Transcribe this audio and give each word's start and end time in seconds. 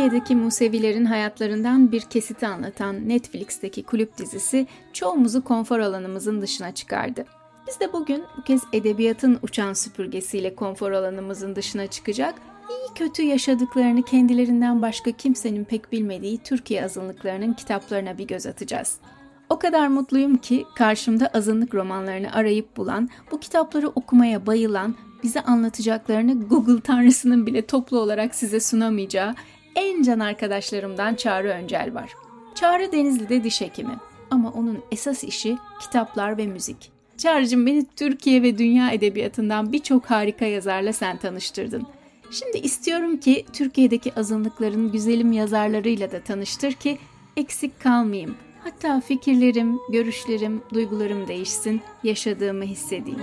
Türkiye'deki 0.00 0.36
Musevilerin 0.36 1.04
hayatlarından 1.04 1.92
bir 1.92 2.00
kesiti 2.00 2.46
anlatan 2.46 3.08
Netflix'teki 3.08 3.82
kulüp 3.82 4.18
dizisi 4.18 4.66
çoğumuzu 4.92 5.44
konfor 5.44 5.78
alanımızın 5.78 6.42
dışına 6.42 6.74
çıkardı. 6.74 7.24
Biz 7.68 7.80
de 7.80 7.92
bugün 7.92 8.24
bu 8.38 8.42
kez 8.42 8.62
edebiyatın 8.72 9.38
uçan 9.42 9.72
süpürgesiyle 9.72 10.54
konfor 10.54 10.92
alanımızın 10.92 11.56
dışına 11.56 11.86
çıkacak, 11.86 12.34
iyi 12.70 12.94
kötü 12.94 13.22
yaşadıklarını 13.22 14.02
kendilerinden 14.02 14.82
başka 14.82 15.10
kimsenin 15.10 15.64
pek 15.64 15.92
bilmediği 15.92 16.38
Türkiye 16.38 16.84
azınlıklarının 16.84 17.52
kitaplarına 17.52 18.18
bir 18.18 18.26
göz 18.26 18.46
atacağız. 18.46 18.98
O 19.50 19.58
kadar 19.58 19.88
mutluyum 19.88 20.36
ki 20.36 20.64
karşımda 20.76 21.26
azınlık 21.26 21.74
romanlarını 21.74 22.32
arayıp 22.32 22.76
bulan, 22.76 23.08
bu 23.32 23.40
kitapları 23.40 23.88
okumaya 23.88 24.46
bayılan, 24.46 24.94
bize 25.22 25.40
anlatacaklarını 25.40 26.48
Google 26.48 26.80
tanrısının 26.80 27.46
bile 27.46 27.66
toplu 27.66 27.98
olarak 27.98 28.34
size 28.34 28.60
sunamayacağı 28.60 29.34
en 29.76 30.02
can 30.02 30.18
arkadaşlarımdan 30.18 31.14
Çağrı 31.14 31.48
Öncel 31.48 31.94
var. 31.94 32.14
Çağrı 32.54 32.92
Denizli'de 32.92 33.44
diş 33.44 33.60
hekimi 33.60 33.94
ama 34.30 34.50
onun 34.50 34.78
esas 34.92 35.24
işi 35.24 35.58
kitaplar 35.80 36.38
ve 36.38 36.46
müzik. 36.46 36.92
Çağrı'cığım 37.18 37.66
beni 37.66 37.86
Türkiye 37.96 38.42
ve 38.42 38.58
dünya 38.58 38.90
edebiyatından 38.90 39.72
birçok 39.72 40.10
harika 40.10 40.44
yazarla 40.44 40.92
sen 40.92 41.16
tanıştırdın. 41.16 41.86
Şimdi 42.30 42.58
istiyorum 42.58 43.16
ki 43.16 43.44
Türkiye'deki 43.52 44.14
azınlıkların 44.14 44.92
güzelim 44.92 45.32
yazarlarıyla 45.32 46.12
da 46.12 46.20
tanıştır 46.20 46.72
ki 46.72 46.98
eksik 47.36 47.80
kalmayayım. 47.80 48.36
Hatta 48.64 49.00
fikirlerim, 49.00 49.78
görüşlerim, 49.92 50.62
duygularım 50.74 51.28
değişsin, 51.28 51.80
yaşadığımı 52.04 52.64
hissedeyim. 52.64 53.20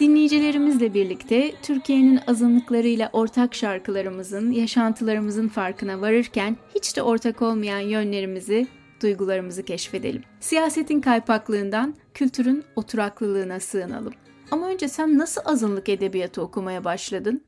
Dinleyicilerimizle 0.00 0.94
birlikte 0.94 1.52
Türkiye'nin 1.62 2.20
azınlıklarıyla 2.26 3.10
ortak 3.12 3.54
şarkılarımızın, 3.54 4.50
yaşantılarımızın 4.50 5.48
farkına 5.48 6.00
varırken 6.00 6.56
hiç 6.74 6.96
de 6.96 7.02
ortak 7.02 7.42
olmayan 7.42 7.80
yönlerimizi, 7.80 8.66
duygularımızı 9.02 9.62
keşfedelim. 9.64 10.22
Siyasetin 10.40 11.00
kaypaklığından 11.00 11.94
kültürün 12.14 12.64
oturaklılığına 12.76 13.60
sığınalım. 13.60 14.12
Ama 14.50 14.68
önce 14.68 14.88
sen 14.88 15.18
nasıl 15.18 15.40
azınlık 15.44 15.88
edebiyatı 15.88 16.42
okumaya 16.42 16.84
başladın? 16.84 17.44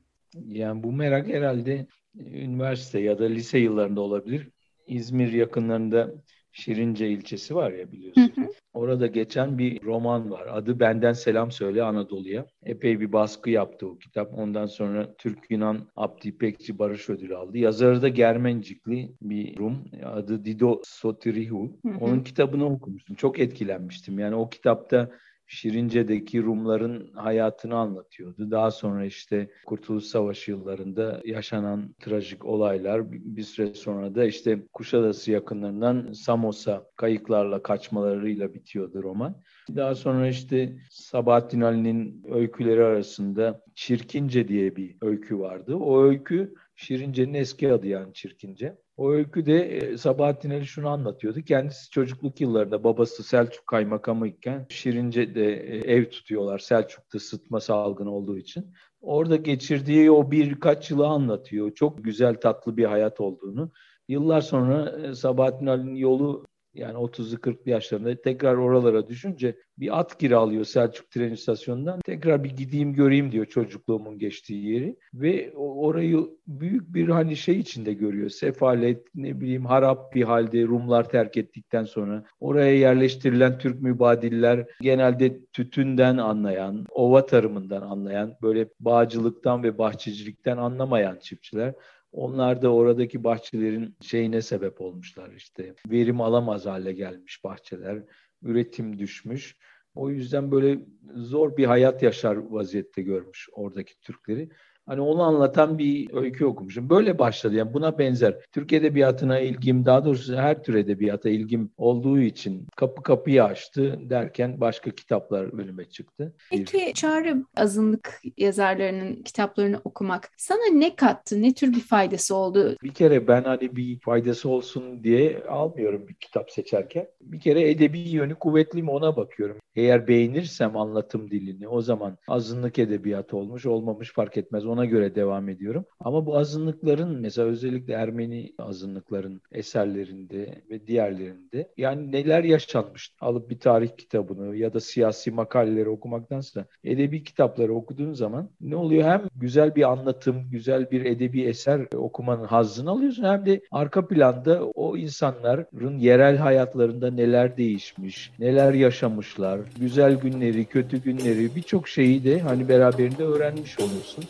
Yani 0.46 0.82
bu 0.82 0.92
merak 0.92 1.28
herhalde 1.28 1.86
üniversite 2.18 3.00
ya 3.00 3.18
da 3.18 3.24
lise 3.24 3.58
yıllarında 3.58 4.00
olabilir. 4.00 4.48
İzmir 4.86 5.32
yakınlarında 5.32 6.14
Şirince 6.54 7.08
ilçesi 7.08 7.54
var 7.54 7.72
ya 7.72 7.92
biliyorsun. 7.92 8.32
Hı 8.36 8.40
hı. 8.40 8.48
Orada 8.74 9.06
geçen 9.06 9.58
bir 9.58 9.82
roman 9.82 10.30
var. 10.30 10.46
Adı 10.50 10.80
Benden 10.80 11.12
Selam 11.12 11.50
Söyle 11.50 11.82
Anadolu'ya. 11.82 12.46
Epey 12.62 13.00
bir 13.00 13.12
baskı 13.12 13.50
yaptı 13.50 13.86
o 13.86 13.98
kitap. 13.98 14.38
Ondan 14.38 14.66
sonra 14.66 15.14
Türk-Yunan 15.18 15.88
Abdi 15.96 16.28
İpekçi 16.28 16.78
Barış 16.78 17.10
Ödülü 17.10 17.36
aldı. 17.36 17.58
Yazarı 17.58 18.02
da 18.02 18.08
Germencikli 18.08 19.12
bir 19.22 19.58
Rum. 19.58 19.84
Adı 20.04 20.44
Dido 20.44 20.80
Sotirihu. 20.84 21.78
Hı 21.82 21.88
hı. 21.88 21.98
Onun 22.00 22.20
kitabını 22.20 22.66
okumuştum. 22.66 23.16
Çok 23.16 23.38
etkilenmiştim. 23.38 24.18
Yani 24.18 24.34
o 24.34 24.48
kitapta 24.48 25.10
Şirince'deki 25.46 26.42
Rumların 26.42 27.12
hayatını 27.14 27.76
anlatıyordu. 27.76 28.50
Daha 28.50 28.70
sonra 28.70 29.04
işte 29.04 29.50
Kurtuluş 29.66 30.04
Savaşı 30.04 30.50
yıllarında 30.50 31.20
yaşanan 31.24 31.94
trajik 32.00 32.44
olaylar 32.44 33.12
bir 33.12 33.42
süre 33.42 33.74
sonra 33.74 34.14
da 34.14 34.24
işte 34.24 34.66
Kuşadası 34.72 35.30
yakınlarından 35.30 36.12
Samos'a 36.12 36.86
kayıklarla 36.96 37.62
kaçmalarıyla 37.62 38.54
bitiyordu 38.54 39.02
roman. 39.02 39.42
Daha 39.76 39.94
sonra 39.94 40.28
işte 40.28 40.78
Sabahattin 40.90 41.60
Ali'nin 41.60 42.24
öyküleri 42.30 42.84
arasında 42.84 43.62
Çirkince 43.74 44.48
diye 44.48 44.76
bir 44.76 44.96
öykü 45.02 45.38
vardı. 45.38 45.74
O 45.74 46.04
öykü 46.04 46.54
Şirince'nin 46.74 47.34
eski 47.34 47.72
adı 47.72 47.86
yani 47.86 48.14
Çirkince. 48.14 48.83
O 48.96 49.10
öyküde 49.10 49.76
e, 49.76 49.98
Sabahattin 49.98 50.50
Ali 50.50 50.66
şunu 50.66 50.88
anlatıyordu. 50.88 51.42
Kendisi 51.42 51.90
çocukluk 51.90 52.40
yıllarında 52.40 52.84
babası 52.84 53.22
Selçuk 53.22 53.66
kaymakamı 53.66 54.28
iken 54.28 54.66
Şirince'de 54.68 55.54
e, 55.54 55.92
ev 55.94 56.10
tutuyorlar. 56.10 56.58
Selçuk'ta 56.58 57.18
sıtma 57.18 57.60
salgını 57.60 58.14
olduğu 58.14 58.38
için. 58.38 58.72
Orada 59.00 59.36
geçirdiği 59.36 60.10
o 60.10 60.30
birkaç 60.30 60.90
yılı 60.90 61.06
anlatıyor. 61.06 61.74
Çok 61.74 62.04
güzel 62.04 62.40
tatlı 62.40 62.76
bir 62.76 62.84
hayat 62.84 63.20
olduğunu. 63.20 63.72
Yıllar 64.08 64.40
sonra 64.40 64.90
e, 64.90 65.14
Sabahattin 65.14 65.66
Ali'nin 65.66 65.94
yolu 65.94 66.46
yani 66.74 66.94
30'lu 66.94 67.36
40'lı 67.36 67.70
yaşlarında 67.70 68.22
tekrar 68.22 68.54
oralara 68.54 69.08
düşünce 69.08 69.56
bir 69.78 70.00
at 70.00 70.18
kiralıyor 70.18 70.64
Selçuk 70.64 71.10
tren 71.10 71.32
istasyonundan. 71.32 72.00
Tekrar 72.00 72.44
bir 72.44 72.50
gideyim 72.50 72.94
göreyim 72.94 73.32
diyor 73.32 73.46
çocukluğumun 73.46 74.18
geçtiği 74.18 74.72
yeri. 74.72 74.96
Ve 75.14 75.52
orayı 75.56 76.28
büyük 76.46 76.94
bir 76.94 77.08
hani 77.08 77.36
şey 77.36 77.58
içinde 77.58 77.92
görüyor. 77.92 78.30
Sefalet, 78.30 79.06
ne 79.14 79.40
bileyim 79.40 79.66
harap 79.66 80.14
bir 80.14 80.22
halde 80.22 80.62
Rumlar 80.62 81.08
terk 81.08 81.36
ettikten 81.36 81.84
sonra. 81.84 82.24
Oraya 82.40 82.78
yerleştirilen 82.78 83.58
Türk 83.58 83.82
mübadiller 83.82 84.66
genelde 84.80 85.44
tütünden 85.52 86.16
anlayan, 86.16 86.86
ova 86.90 87.26
tarımından 87.26 87.82
anlayan, 87.82 88.34
böyle 88.42 88.68
bağcılıktan 88.80 89.62
ve 89.62 89.78
bahçecilikten 89.78 90.56
anlamayan 90.56 91.18
çiftçiler. 91.18 91.74
Onlar 92.14 92.62
da 92.62 92.74
oradaki 92.74 93.24
bahçelerin 93.24 93.96
şeyine 94.00 94.42
sebep 94.42 94.80
olmuşlar 94.80 95.32
işte. 95.32 95.74
Verim 95.90 96.20
alamaz 96.20 96.66
hale 96.66 96.92
gelmiş 96.92 97.44
bahçeler. 97.44 98.02
Üretim 98.42 98.98
düşmüş. 98.98 99.56
O 99.94 100.10
yüzden 100.10 100.50
böyle 100.50 100.78
zor 101.14 101.56
bir 101.56 101.64
hayat 101.64 102.02
yaşar 102.02 102.36
vaziyette 102.36 103.02
görmüş 103.02 103.48
oradaki 103.52 104.00
Türkleri. 104.00 104.48
Hani 104.86 105.00
onu 105.00 105.22
anlatan 105.22 105.78
bir 105.78 106.14
öykü 106.14 106.44
okumuşum. 106.44 106.90
Böyle 106.90 107.18
başladı 107.18 107.54
yani 107.54 107.74
buna 107.74 107.98
benzer. 107.98 108.36
Türk 108.52 108.72
edebiyatına 108.72 109.38
ilgim 109.38 109.84
daha 109.84 110.04
doğrusu 110.04 110.36
her 110.36 110.62
tür 110.62 110.74
edebiyata 110.74 111.28
ilgim 111.28 111.70
olduğu 111.76 112.18
için 112.18 112.66
kapı 112.76 113.02
kapıyı 113.02 113.44
açtı 113.44 113.98
derken 114.10 114.60
başka 114.60 114.90
kitaplar 114.90 115.62
önüme 115.62 115.84
çıktı. 115.84 116.34
Peki 116.50 116.92
Çağrı 116.94 117.44
azınlık 117.56 118.20
yazarlarının 118.36 119.22
kitaplarını 119.22 119.80
okumak 119.84 120.30
sana 120.36 120.72
ne 120.72 120.96
kattı? 120.96 121.42
Ne 121.42 121.54
tür 121.54 121.72
bir 121.72 121.80
faydası 121.80 122.34
oldu? 122.34 122.76
Bir 122.82 122.94
kere 122.94 123.28
ben 123.28 123.42
hani 123.42 123.76
bir 123.76 124.00
faydası 124.00 124.48
olsun 124.48 125.04
diye 125.04 125.42
almıyorum 125.48 126.08
bir 126.08 126.14
kitap 126.14 126.50
seçerken. 126.50 127.06
Bir 127.20 127.40
kere 127.40 127.70
edebi 127.70 127.98
yönü 127.98 128.34
kuvvetli 128.34 128.82
mi 128.82 128.90
ona 128.90 129.16
bakıyorum. 129.16 129.56
Eğer 129.76 130.08
beğenirsem 130.08 130.76
anlatım 130.76 131.30
dilini 131.30 131.68
o 131.68 131.80
zaman 131.80 132.18
azınlık 132.28 132.78
edebiyatı 132.78 133.36
olmuş 133.36 133.66
olmamış 133.66 134.12
fark 134.12 134.36
etmez 134.36 134.66
ona 134.66 134.84
göre 134.84 135.14
devam 135.14 135.48
ediyorum. 135.48 135.84
Ama 136.00 136.26
bu 136.26 136.36
azınlıkların 136.38 137.20
mesela 137.20 137.48
özellikle 137.48 137.92
Ermeni 137.92 138.52
azınlıkların 138.58 139.40
eserlerinde 139.52 140.62
ve 140.70 140.86
diğerlerinde 140.86 141.68
yani 141.76 142.12
neler 142.12 142.44
yaşanmış 142.44 143.14
alıp 143.20 143.50
bir 143.50 143.58
tarih 143.60 143.88
kitabını 143.98 144.56
ya 144.56 144.74
da 144.74 144.80
siyasi 144.80 145.30
makaleleri 145.30 145.88
okumaktansa 145.88 146.66
edebi 146.84 147.24
kitapları 147.24 147.74
okuduğun 147.74 148.12
zaman 148.12 148.50
ne 148.60 148.76
oluyor? 148.76 149.04
Hem 149.04 149.22
güzel 149.36 149.74
bir 149.74 149.90
anlatım, 149.92 150.50
güzel 150.50 150.90
bir 150.90 151.04
edebi 151.04 151.42
eser 151.42 151.86
okumanın 151.94 152.44
hazzını 152.44 152.90
alıyorsun 152.90 153.24
hem 153.24 153.46
de 153.46 153.60
arka 153.70 154.08
planda 154.08 154.64
o 154.64 154.96
insanların 154.96 155.98
yerel 155.98 156.36
hayatlarında 156.36 157.10
neler 157.10 157.56
değişmiş, 157.56 158.32
neler 158.38 158.74
yaşamışlar, 158.74 159.63
güzel 159.80 160.14
günleri, 160.14 160.64
kötü 160.64 161.02
günleri 161.02 161.56
birçok 161.56 161.88
şeyi 161.88 162.24
de 162.24 162.40
hani 162.40 162.68
beraberinde 162.68 163.24
öğrenmiş 163.24 163.80
oluyorsun. 163.80 164.24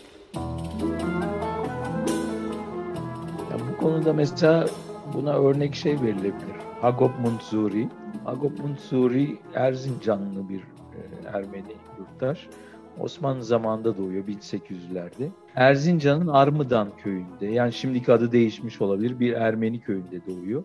Ya 3.51 3.57
bu 3.73 3.77
konuda 3.81 4.13
mesela 4.13 4.67
buna 5.15 5.39
örnek 5.39 5.75
şey 5.75 5.93
verilebilir. 5.93 6.57
Hagop 6.81 7.13
Munzuri. 7.21 7.89
Hagop 8.25 8.59
Munzuri 8.59 9.39
Erzincanlı 9.55 10.49
bir 10.49 10.61
e, 10.61 11.01
Ermeni 11.33 11.75
yurttaş. 11.99 12.49
Osmanlı 13.01 13.45
zamanında 13.45 13.99
doğuyor 13.99 14.25
1800'lerde. 14.25 15.29
Erzincan'ın 15.55 16.27
Armıdan 16.27 16.89
köyünde 17.03 17.47
yani 17.47 17.73
şimdiki 17.73 18.13
adı 18.13 18.33
değişmiş 18.33 18.81
olabilir 18.81 19.21
bir 19.21 19.33
Ermeni 19.33 19.81
köyünde 19.81 20.27
doğuyor. 20.27 20.65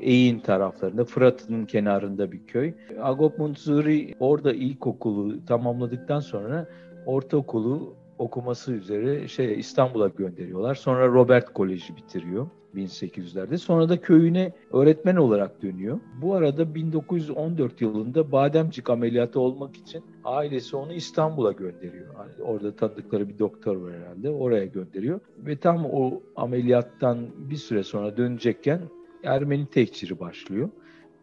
Eğin 0.00 0.38
taraflarında, 0.38 1.04
Fırat'ın 1.04 1.64
kenarında 1.64 2.32
bir 2.32 2.46
köy. 2.46 2.72
Agop 3.00 3.38
Munzuri 3.38 4.14
orada 4.20 4.52
ilkokulu 4.52 5.44
tamamladıktan 5.46 6.20
sonra 6.20 6.68
ortaokulu 7.06 7.94
okuması 8.18 8.72
üzere 8.72 9.28
şey 9.28 9.58
İstanbul'a 9.60 10.08
gönderiyorlar. 10.08 10.74
Sonra 10.74 11.06
Robert 11.06 11.52
Koleji 11.52 11.96
bitiriyor 11.96 12.46
1800'lerde. 12.74 13.58
Sonra 13.58 13.88
da 13.88 14.00
köyüne 14.00 14.52
öğretmen 14.72 15.16
olarak 15.16 15.62
dönüyor. 15.62 16.00
Bu 16.22 16.34
arada 16.34 16.74
1914 16.74 17.80
yılında 17.80 18.32
bademcik 18.32 18.90
ameliyatı 18.90 19.40
olmak 19.40 19.76
için 19.76 20.04
ailesi 20.24 20.76
onu 20.76 20.92
İstanbul'a 20.92 21.52
gönderiyor. 21.52 22.14
Hani 22.14 22.32
orada 22.42 22.76
tanıdıkları 22.76 23.28
bir 23.28 23.38
doktor 23.38 23.76
var 23.76 23.92
herhalde. 23.92 24.30
Oraya 24.30 24.66
gönderiyor. 24.66 25.20
Ve 25.38 25.56
tam 25.56 25.86
o 25.86 26.22
ameliyattan 26.36 27.18
bir 27.36 27.56
süre 27.56 27.82
sonra 27.82 28.16
dönecekken 28.16 28.80
Ermeni 29.24 29.66
tekçiri 29.66 30.20
başlıyor. 30.20 30.68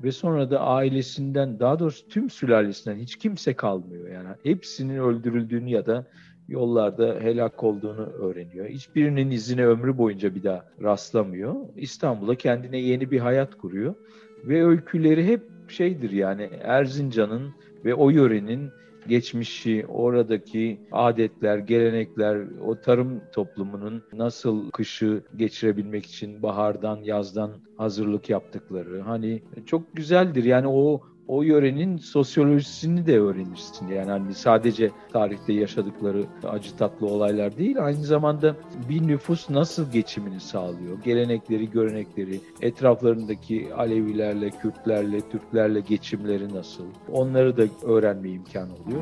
ve 0.03 0.11
sonra 0.11 0.51
da 0.51 0.59
ailesinden 0.59 1.59
daha 1.59 1.79
doğrusu 1.79 2.07
tüm 2.07 2.29
sülalesinden 2.29 2.97
hiç 2.97 3.15
kimse 3.15 3.53
kalmıyor. 3.53 4.09
Yani 4.09 4.27
hepsinin 4.43 4.97
öldürüldüğünü 4.97 5.69
ya 5.69 5.85
da 5.85 6.07
yollarda 6.47 7.19
helak 7.19 7.63
olduğunu 7.63 8.05
öğreniyor. 8.05 8.67
Hiçbirinin 8.67 9.31
izine 9.31 9.65
ömrü 9.65 9.97
boyunca 9.97 10.35
bir 10.35 10.43
daha 10.43 10.65
rastlamıyor. 10.81 11.55
İstanbul'a 11.75 12.35
kendine 12.35 12.77
yeni 12.77 13.11
bir 13.11 13.19
hayat 13.19 13.57
kuruyor 13.57 13.95
ve 14.43 14.65
öyküleri 14.65 15.27
hep 15.27 15.41
şeydir 15.67 16.11
yani 16.11 16.49
Erzincan'ın 16.63 17.53
ve 17.85 17.93
o 17.93 18.09
yörenin 18.09 18.69
geçmişi, 19.09 19.85
oradaki 19.87 20.81
adetler, 20.91 21.57
gelenekler, 21.57 22.47
o 22.61 22.81
tarım 22.81 23.21
toplumunun 23.31 24.03
nasıl 24.13 24.71
kışı 24.71 25.23
geçirebilmek 25.35 26.05
için 26.05 26.43
bahardan, 26.43 26.97
yazdan 27.03 27.51
hazırlık 27.77 28.29
yaptıkları. 28.29 29.01
Hani 29.01 29.43
çok 29.65 29.95
güzeldir. 29.95 30.43
Yani 30.43 30.67
o 30.67 31.01
o 31.29 31.41
yörenin 31.43 31.97
sosyolojisini 31.97 33.05
de 33.05 33.19
öğrenirsin. 33.19 33.87
Yani 33.87 34.11
hani 34.11 34.33
sadece 34.33 34.91
tarihte 35.13 35.53
yaşadıkları 35.53 36.23
acı 36.43 36.77
tatlı 36.77 37.07
olaylar 37.07 37.57
değil, 37.57 37.85
aynı 37.85 38.03
zamanda 38.03 38.55
bir 38.89 39.07
nüfus 39.07 39.49
nasıl 39.49 39.91
geçimini 39.91 40.39
sağlıyor, 40.39 41.03
gelenekleri, 41.03 41.69
görenekleri, 41.71 42.39
etraflarındaki 42.61 43.67
Alevilerle, 43.77 44.49
Kürtlerle, 44.49 45.21
Türklerle 45.21 45.79
geçimleri 45.79 46.53
nasıl, 46.53 46.83
onları 47.11 47.57
da 47.57 47.63
öğrenme 47.83 48.29
imkanı 48.29 48.69
oluyor. 48.73 49.01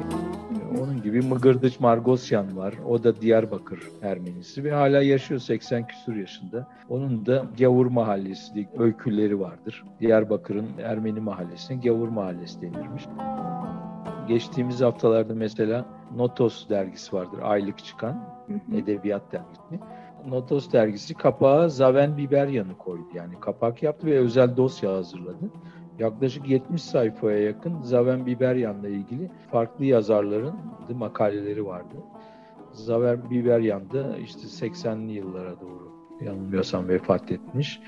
Onun 0.82 1.02
gibi 1.02 1.22
Mıgırdıç 1.22 1.80
Margosyan 1.80 2.58
var, 2.58 2.74
o 2.88 3.04
da 3.04 3.22
Diyarbakır 3.22 3.80
Ermenisi 4.02 4.64
ve 4.64 4.72
hala 4.72 5.02
yaşıyor 5.02 5.40
80 5.40 5.88
küsur 5.88 6.16
yaşında. 6.16 6.68
Onun 6.90 7.26
da 7.26 7.46
Gavur 7.60 7.86
Mahallesi 7.86 8.54
diye 8.54 8.70
öyküleri 8.78 9.40
vardır. 9.40 9.84
Diyarbakır'ın 10.00 10.68
Ermeni 10.84 11.20
mahallesine 11.20 11.78
Gavur 11.78 12.17
Mahallesi 12.18 12.62
denirmiş. 12.62 13.08
Geçtiğimiz 14.28 14.82
haftalarda 14.82 15.34
mesela 15.34 15.86
Notos 16.16 16.70
dergisi 16.70 17.16
vardır, 17.16 17.40
aylık 17.42 17.78
çıkan 17.78 18.24
edebiyat 18.74 19.32
dergisi. 19.32 19.86
Notos 20.28 20.72
dergisi 20.72 21.14
kapağı 21.14 21.70
Zaven 21.70 22.18
Biberyan'ı 22.18 22.78
koydu. 22.78 23.08
Yani 23.14 23.40
kapak 23.40 23.84
yaptı 23.84 24.08
ve 24.08 24.20
özel 24.20 24.58
dosya 24.58 24.94
hazırladı. 24.94 25.52
Yaklaşık 26.00 26.50
70 26.50 26.84
sayfaya 26.84 27.40
yakın 27.40 27.82
Zaven 27.82 28.26
Biberyan'la 28.26 28.88
ilgili 28.88 29.32
farklı 29.52 29.86
yazarların 29.86 30.56
makaleleri 30.90 31.66
vardı. 31.66 31.96
Zaven 32.72 33.30
Biberyan 33.30 33.92
da 33.92 34.18
işte 34.18 34.42
80'li 34.42 35.12
yıllara 35.12 35.62
doğru 35.62 35.92
yanılmıyorsam 36.22 36.88
vefat 36.88 37.32
etmiş. 37.32 37.82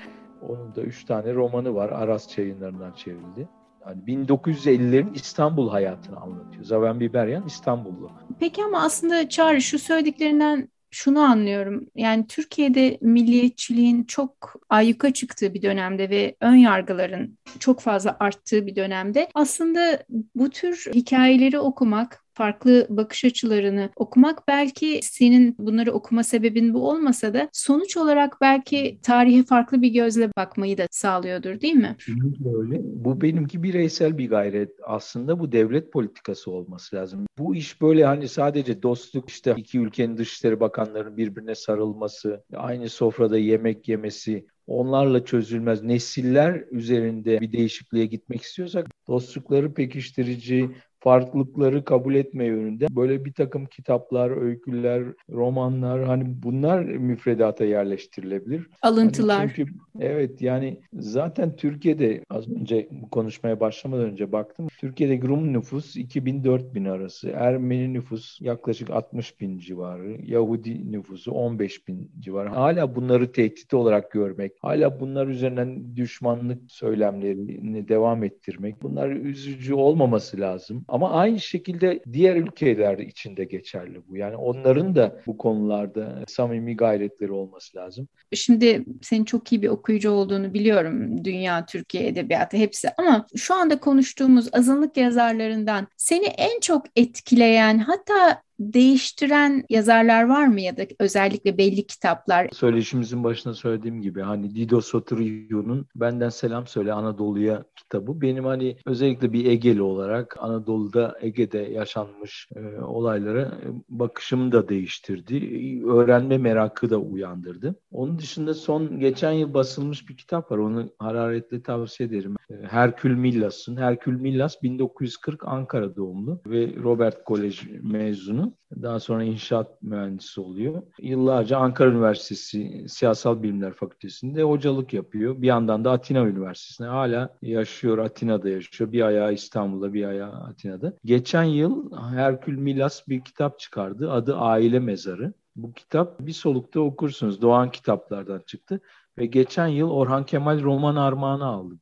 Onun 0.48 0.74
da 0.74 0.82
üç 0.82 1.04
tane 1.04 1.34
romanı 1.34 1.74
var. 1.74 1.88
Aras 1.88 2.38
yayınlarından 2.38 2.92
çevrildi. 2.92 3.48
Yani 3.86 4.02
1950'lerin 4.06 5.14
İstanbul 5.14 5.70
hayatını 5.70 6.16
anlatıyor. 6.16 6.64
Zaven 6.64 7.00
Biberyan 7.00 7.46
İstanbullu. 7.46 8.10
Peki 8.40 8.64
ama 8.64 8.82
aslında 8.82 9.28
Çağrı 9.28 9.62
şu 9.62 9.78
söylediklerinden 9.78 10.68
şunu 10.90 11.20
anlıyorum. 11.20 11.86
Yani 11.94 12.26
Türkiye'de 12.26 12.98
milliyetçiliğin 13.00 14.04
çok 14.04 14.54
ayyuka 14.68 15.12
çıktığı 15.12 15.54
bir 15.54 15.62
dönemde 15.62 16.10
ve 16.10 16.36
ön 16.40 16.54
yargıların 16.54 17.38
çok 17.58 17.80
fazla 17.80 18.16
arttığı 18.20 18.66
bir 18.66 18.76
dönemde 18.76 19.28
aslında 19.34 20.04
bu 20.34 20.50
tür 20.50 20.90
hikayeleri 20.94 21.58
okumak, 21.58 22.24
farklı 22.40 22.86
bakış 22.90 23.24
açılarını 23.24 23.90
okumak 23.96 24.48
belki 24.48 25.00
senin 25.02 25.56
bunları 25.58 25.92
okuma 25.92 26.22
sebebin 26.22 26.74
bu 26.74 26.88
olmasa 26.90 27.34
da 27.34 27.48
sonuç 27.52 27.96
olarak 27.96 28.40
belki 28.40 28.98
tarihe 29.02 29.42
farklı 29.42 29.82
bir 29.82 29.88
gözle 29.88 30.30
bakmayı 30.36 30.78
da 30.78 30.86
sağlıyordur 30.90 31.60
değil 31.60 31.74
mi? 31.74 31.96
Kesinlikle 31.98 32.56
öyle. 32.56 32.80
Bu 32.82 33.20
benimki 33.20 33.62
bireysel 33.62 34.18
bir 34.18 34.28
gayret. 34.28 34.70
Aslında 34.82 35.38
bu 35.40 35.52
devlet 35.52 35.92
politikası 35.92 36.50
olması 36.50 36.96
lazım. 36.96 37.26
Bu 37.38 37.54
iş 37.54 37.80
böyle 37.82 38.04
hani 38.04 38.28
sadece 38.28 38.82
dostluk 38.82 39.28
işte 39.28 39.54
iki 39.56 39.78
ülkenin 39.78 40.16
dışişleri 40.16 40.60
bakanlarının 40.60 41.16
birbirine 41.16 41.54
sarılması, 41.54 42.44
aynı 42.56 42.88
sofrada 42.88 43.38
yemek 43.38 43.88
yemesi 43.88 44.46
onlarla 44.66 45.24
çözülmez. 45.24 45.82
Nesiller 45.82 46.64
üzerinde 46.70 47.40
bir 47.40 47.52
değişikliğe 47.52 48.06
gitmek 48.06 48.42
istiyorsak 48.42 48.86
dostlukları 49.08 49.74
pekiştirici, 49.74 50.70
farklılıkları 51.00 51.84
kabul 51.84 52.14
etme 52.14 52.44
yönünde 52.44 52.86
böyle 52.96 53.24
bir 53.24 53.32
takım 53.32 53.66
kitaplar, 53.66 54.42
öyküler, 54.42 55.02
romanlar 55.30 56.04
hani 56.04 56.24
bunlar 56.42 56.80
müfredata 56.84 57.64
yerleştirilebilir. 57.64 58.66
Alıntılar. 58.82 59.38
Hani 59.38 59.52
çünkü 59.56 59.72
evet 60.00 60.42
yani 60.42 60.80
zaten 60.92 61.56
Türkiye'de 61.56 62.24
az 62.30 62.48
önce 62.48 62.88
bu 62.90 63.10
konuşmaya 63.10 63.60
başlamadan 63.60 64.04
önce 64.04 64.32
baktım. 64.32 64.68
Türkiye'de 64.78 65.28
Rum 65.28 65.52
nüfus 65.52 65.96
2000-4000 65.96 66.90
arası. 66.90 67.30
Ermeni 67.34 67.92
nüfus 67.92 68.40
yaklaşık 68.40 68.90
60 68.90 69.40
bin 69.40 69.58
civarı. 69.58 70.16
Yahudi 70.22 70.92
nüfusu 70.92 71.32
15 71.32 71.88
bin 71.88 72.10
civarı. 72.20 72.48
Hala 72.48 72.96
bunları 72.96 73.32
tehdit 73.32 73.74
olarak 73.74 74.10
görmek, 74.10 74.52
hala 74.62 75.00
bunlar 75.00 75.26
üzerinden 75.26 75.96
düşmanlık 75.96 76.70
söylemlerini 76.70 77.88
devam 77.88 78.24
ettirmek 78.24 78.82
bunlar 78.82 79.08
üzücü 79.10 79.74
olmaması 79.74 80.40
lazım. 80.40 80.84
Ama 80.90 81.10
aynı 81.10 81.40
şekilde 81.40 82.02
diğer 82.12 82.36
ülkeler 82.36 82.98
için 82.98 83.36
de 83.36 83.44
geçerli 83.44 84.02
bu. 84.08 84.16
Yani 84.16 84.36
onların 84.36 84.94
da 84.94 85.20
bu 85.26 85.38
konularda 85.38 86.24
samimi 86.28 86.76
gayretleri 86.76 87.32
olması 87.32 87.78
lazım. 87.78 88.08
Şimdi 88.32 88.84
senin 89.02 89.24
çok 89.24 89.52
iyi 89.52 89.62
bir 89.62 89.68
okuyucu 89.68 90.10
olduğunu 90.10 90.54
biliyorum. 90.54 91.24
Dünya, 91.24 91.66
Türkiye 91.66 92.06
edebiyatı 92.06 92.56
hepsi. 92.56 92.88
Ama 92.98 93.26
şu 93.36 93.54
anda 93.54 93.80
konuştuğumuz 93.80 94.48
azınlık 94.52 94.96
yazarlarından 94.96 95.86
seni 95.96 96.26
en 96.26 96.60
çok 96.60 96.84
etkileyen 96.96 97.78
hatta 97.78 98.42
değiştiren 98.60 99.64
yazarlar 99.70 100.28
var 100.28 100.46
mı 100.46 100.60
ya 100.60 100.76
da 100.76 100.82
özellikle 100.98 101.58
belli 101.58 101.86
kitaplar? 101.86 102.48
Söyleşimizin 102.52 103.24
başında 103.24 103.54
söylediğim 103.54 104.02
gibi 104.02 104.20
hani 104.20 104.54
Dido 104.54 104.80
Sotiryu'nun 104.80 105.86
Benden 105.94 106.28
Selam 106.28 106.66
Söyle 106.66 106.92
Anadolu'ya 106.92 107.64
kitabı 107.76 108.20
benim 108.20 108.44
hani 108.44 108.76
özellikle 108.86 109.32
bir 109.32 109.44
Egeli 109.44 109.82
olarak 109.82 110.36
Anadolu'da 110.40 111.18
Ege'de 111.20 111.58
yaşanmış 111.58 112.48
e, 112.56 112.80
olaylara 112.80 113.40
e, 113.40 113.66
bakışımı 113.88 114.52
da 114.52 114.68
değiştirdi. 114.68 115.40
Öğrenme 115.86 116.38
merakı 116.38 116.90
da 116.90 116.98
uyandırdı. 116.98 117.74
Onun 117.92 118.18
dışında 118.18 118.54
son 118.54 119.00
geçen 119.00 119.32
yıl 119.32 119.54
basılmış 119.54 120.08
bir 120.08 120.16
kitap 120.16 120.52
var. 120.52 120.58
Onu 120.58 120.90
hararetle 120.98 121.62
tavsiye 121.62 122.08
ederim. 122.08 122.36
E, 122.50 122.54
Herkül 122.54 123.16
Millas'ın. 123.16 123.76
Herkül 123.76 124.20
Millas 124.20 124.62
1940 124.62 125.44
Ankara 125.44 125.96
doğumlu 125.96 126.40
ve 126.46 126.74
Robert 126.82 127.24
Kolej 127.24 127.62
mezunu. 127.82 128.49
Daha 128.82 129.00
sonra 129.00 129.24
inşaat 129.24 129.82
mühendisi 129.82 130.40
oluyor. 130.40 130.82
Yıllarca 131.00 131.58
Ankara 131.58 131.90
Üniversitesi 131.90 132.84
Siyasal 132.88 133.42
Bilimler 133.42 133.72
Fakültesi'nde 133.72 134.42
hocalık 134.42 134.94
yapıyor. 134.94 135.42
Bir 135.42 135.46
yandan 135.46 135.84
da 135.84 135.90
Atina 135.90 136.26
Üniversitesi'nde 136.26 136.88
hala 136.88 137.36
yaşıyor. 137.42 137.98
Atina'da 137.98 138.48
yaşıyor. 138.48 138.92
Bir 138.92 139.02
ayağı 139.02 139.32
İstanbul'da, 139.32 139.92
bir 139.92 140.04
ayağı 140.04 140.32
Atina'da. 140.32 140.92
Geçen 141.04 141.44
yıl 141.44 141.92
Herkül 142.14 142.58
Milas 142.58 143.08
bir 143.08 143.20
kitap 143.20 143.58
çıkardı. 143.58 144.12
Adı 144.12 144.36
Aile 144.36 144.78
Mezarı. 144.78 145.32
Bu 145.56 145.72
kitap 145.72 146.20
bir 146.20 146.32
solukta 146.32 146.80
okursunuz. 146.80 147.42
Doğan 147.42 147.70
kitaplardan 147.70 148.42
çıktı. 148.46 148.80
Ve 149.18 149.26
geçen 149.26 149.66
yıl 149.66 149.90
Orhan 149.90 150.26
Kemal 150.26 150.62
roman 150.62 150.96
armağanı 150.96 151.44
aldı. 151.44 151.74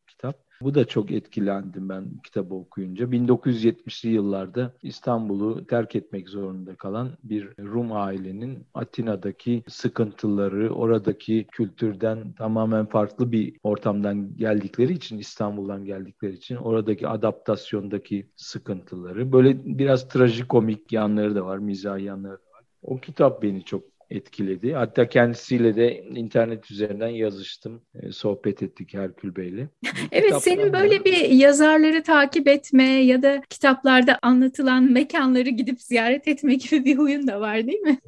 Bu 0.63 0.75
da 0.75 0.85
çok 0.85 1.11
etkilendim 1.11 1.89
ben 1.89 2.05
kitabı 2.25 2.55
okuyunca. 2.55 3.07
1970'li 3.07 4.09
yıllarda 4.09 4.75
İstanbul'u 4.83 5.67
terk 5.67 5.97
etmek 5.97 6.29
zorunda 6.29 6.75
kalan 6.75 7.11
bir 7.25 7.49
Rum 7.59 7.93
ailenin 7.93 8.67
Atina'daki 8.75 9.63
sıkıntıları, 9.69 10.71
oradaki 10.75 11.47
kültürden 11.53 12.33
tamamen 12.33 12.87
farklı 12.87 13.33
bir 13.33 13.57
ortamdan 13.63 14.37
geldikleri 14.37 14.93
için, 14.93 15.19
İstanbul'dan 15.19 15.85
geldikleri 15.85 16.35
için 16.35 16.57
oradaki 16.57 17.09
adaptasyondaki 17.09 18.31
sıkıntıları, 18.37 19.33
böyle 19.33 19.79
biraz 19.79 20.09
trajikomik 20.09 20.93
yanları 20.93 21.35
da 21.35 21.45
var, 21.47 21.59
mizah 21.59 21.99
yanları 21.99 22.33
da 22.33 22.53
var. 22.55 22.65
O 22.83 22.97
kitap 22.97 23.43
beni 23.43 23.65
çok 23.65 23.98
etkiledi. 24.11 24.73
Hatta 24.73 25.09
kendisiyle 25.09 25.77
de 25.77 26.05
internet 26.15 26.71
üzerinden 26.71 27.09
yazıştım. 27.09 27.83
E, 27.95 28.13
sohbet 28.13 28.63
ettik 28.63 28.95
Herkül 28.95 29.37
Bey'le. 29.37 29.69
evet 30.13 30.43
senin 30.43 30.73
böyle 30.73 31.05
bir 31.05 31.29
yazarları 31.31 32.03
takip 32.03 32.49
etme 32.49 32.85
ya 32.85 33.23
da 33.23 33.43
kitaplarda 33.51 34.19
anlatılan 34.23 34.93
mekanları 34.93 35.49
gidip 35.49 35.81
ziyaret 35.81 36.29
etme 36.29 36.55
gibi 36.55 36.85
bir 36.85 36.99
huyun 36.99 37.27
da 37.27 37.41
var 37.41 37.67
değil 37.67 37.81
mi? 37.81 37.99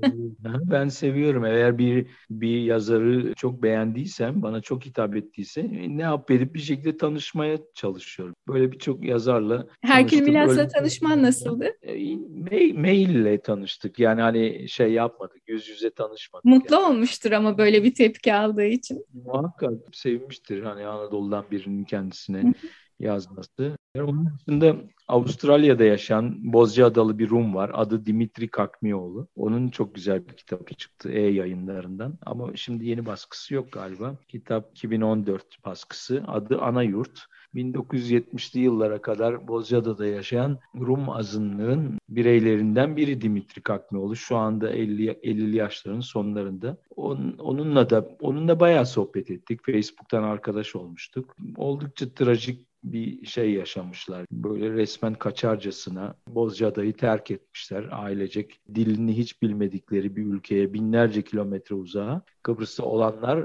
ben 0.44 0.88
seviyorum. 0.88 1.44
Eğer 1.44 1.78
bir 1.78 2.06
bir 2.30 2.60
yazarı 2.62 3.34
çok 3.34 3.62
beğendiysem, 3.62 4.42
bana 4.42 4.60
çok 4.60 4.86
hitap 4.86 5.16
ettiyse 5.16 5.70
ne 5.88 6.02
yap 6.02 6.30
edip 6.30 6.54
bir 6.54 6.60
şekilde 6.60 6.96
tanışmaya 6.96 7.58
çalışıyorum. 7.74 8.34
Böyle 8.48 8.72
birçok 8.72 9.04
yazarla 9.04 9.66
Herkül 9.80 10.20
Milas'la 10.20 10.68
tanışman 10.68 11.22
nasıldı? 11.22 11.66
E, 11.82 11.94
mail, 12.50 12.74
maille 12.74 13.40
tanıştık. 13.40 13.98
Yani 13.98 14.20
hani 14.20 14.68
şey 14.68 14.92
yapmadık. 14.92 15.42
Yüz 15.48 15.68
yüze 15.68 15.89
tanışmadık. 15.94 16.44
Mutlu 16.44 16.74
yani. 16.76 16.84
olmuştur 16.84 17.32
ama 17.32 17.58
böyle 17.58 17.84
bir 17.84 17.94
tepki 17.94 18.34
aldığı 18.34 18.66
için. 18.66 19.06
Muhakkak 19.24 19.72
sevmiştir 19.92 20.62
hani 20.62 20.86
Anadolu'dan 20.86 21.44
birinin 21.50 21.84
kendisine 21.84 22.54
yazması. 23.00 23.76
Onun 23.96 24.28
dışında 24.38 24.76
Avustralya'da 25.08 25.84
yaşayan 25.84 26.52
Bozcaadalı 26.52 27.18
bir 27.18 27.30
Rum 27.30 27.54
var. 27.54 27.70
Adı 27.74 28.06
Dimitri 28.06 28.48
Kakmioğlu. 28.48 29.28
Onun 29.36 29.68
çok 29.68 29.94
güzel 29.94 30.28
bir 30.28 30.36
kitabı 30.36 30.74
çıktı 30.74 31.10
E 31.12 31.20
yayınlarından. 31.20 32.18
Ama 32.26 32.56
şimdi 32.56 32.86
yeni 32.86 33.06
baskısı 33.06 33.54
yok 33.54 33.72
galiba. 33.72 34.16
Kitap 34.28 34.70
2014 34.70 35.64
baskısı. 35.64 36.24
Adı 36.26 36.60
Ana 36.60 36.82
Yurt. 36.82 37.20
1970'li 37.54 38.60
yıllara 38.60 39.02
kadar 39.02 39.48
Bozcaada'da 39.48 40.06
yaşayan 40.06 40.58
Rum 40.80 41.10
azınlığın 41.10 41.98
bireylerinden 42.08 42.96
biri 42.96 43.20
Dimitri 43.20 43.62
Kakmioğlu. 43.62 44.16
Şu 44.16 44.36
anda 44.36 44.70
50 44.70 45.06
50'li 45.06 45.56
yaşların 45.56 46.00
sonlarında. 46.00 46.76
On, 46.96 47.34
onunla 47.38 47.90
da 47.90 48.08
onunla 48.20 48.60
bayağı 48.60 48.86
sohbet 48.86 49.30
ettik. 49.30 49.64
Facebook'tan 49.66 50.22
arkadaş 50.22 50.76
olmuştuk. 50.76 51.36
Oldukça 51.56 52.14
trajik 52.14 52.69
bir 52.82 53.26
şey 53.26 53.52
yaşamışlar. 53.52 54.26
Böyle 54.32 54.70
resmen 54.70 55.14
kaçarcasına 55.14 56.14
Bozcaada'yı 56.28 56.92
terk 56.92 57.30
etmişler. 57.30 57.88
Ailecek 57.92 58.60
dilini 58.74 59.16
hiç 59.16 59.42
bilmedikleri 59.42 60.16
bir 60.16 60.26
ülkeye 60.26 60.72
binlerce 60.72 61.22
kilometre 61.22 61.74
uzağa 61.74 62.22
Kıbrıs'ta 62.42 62.84
olanlar 62.84 63.38
e, 63.38 63.44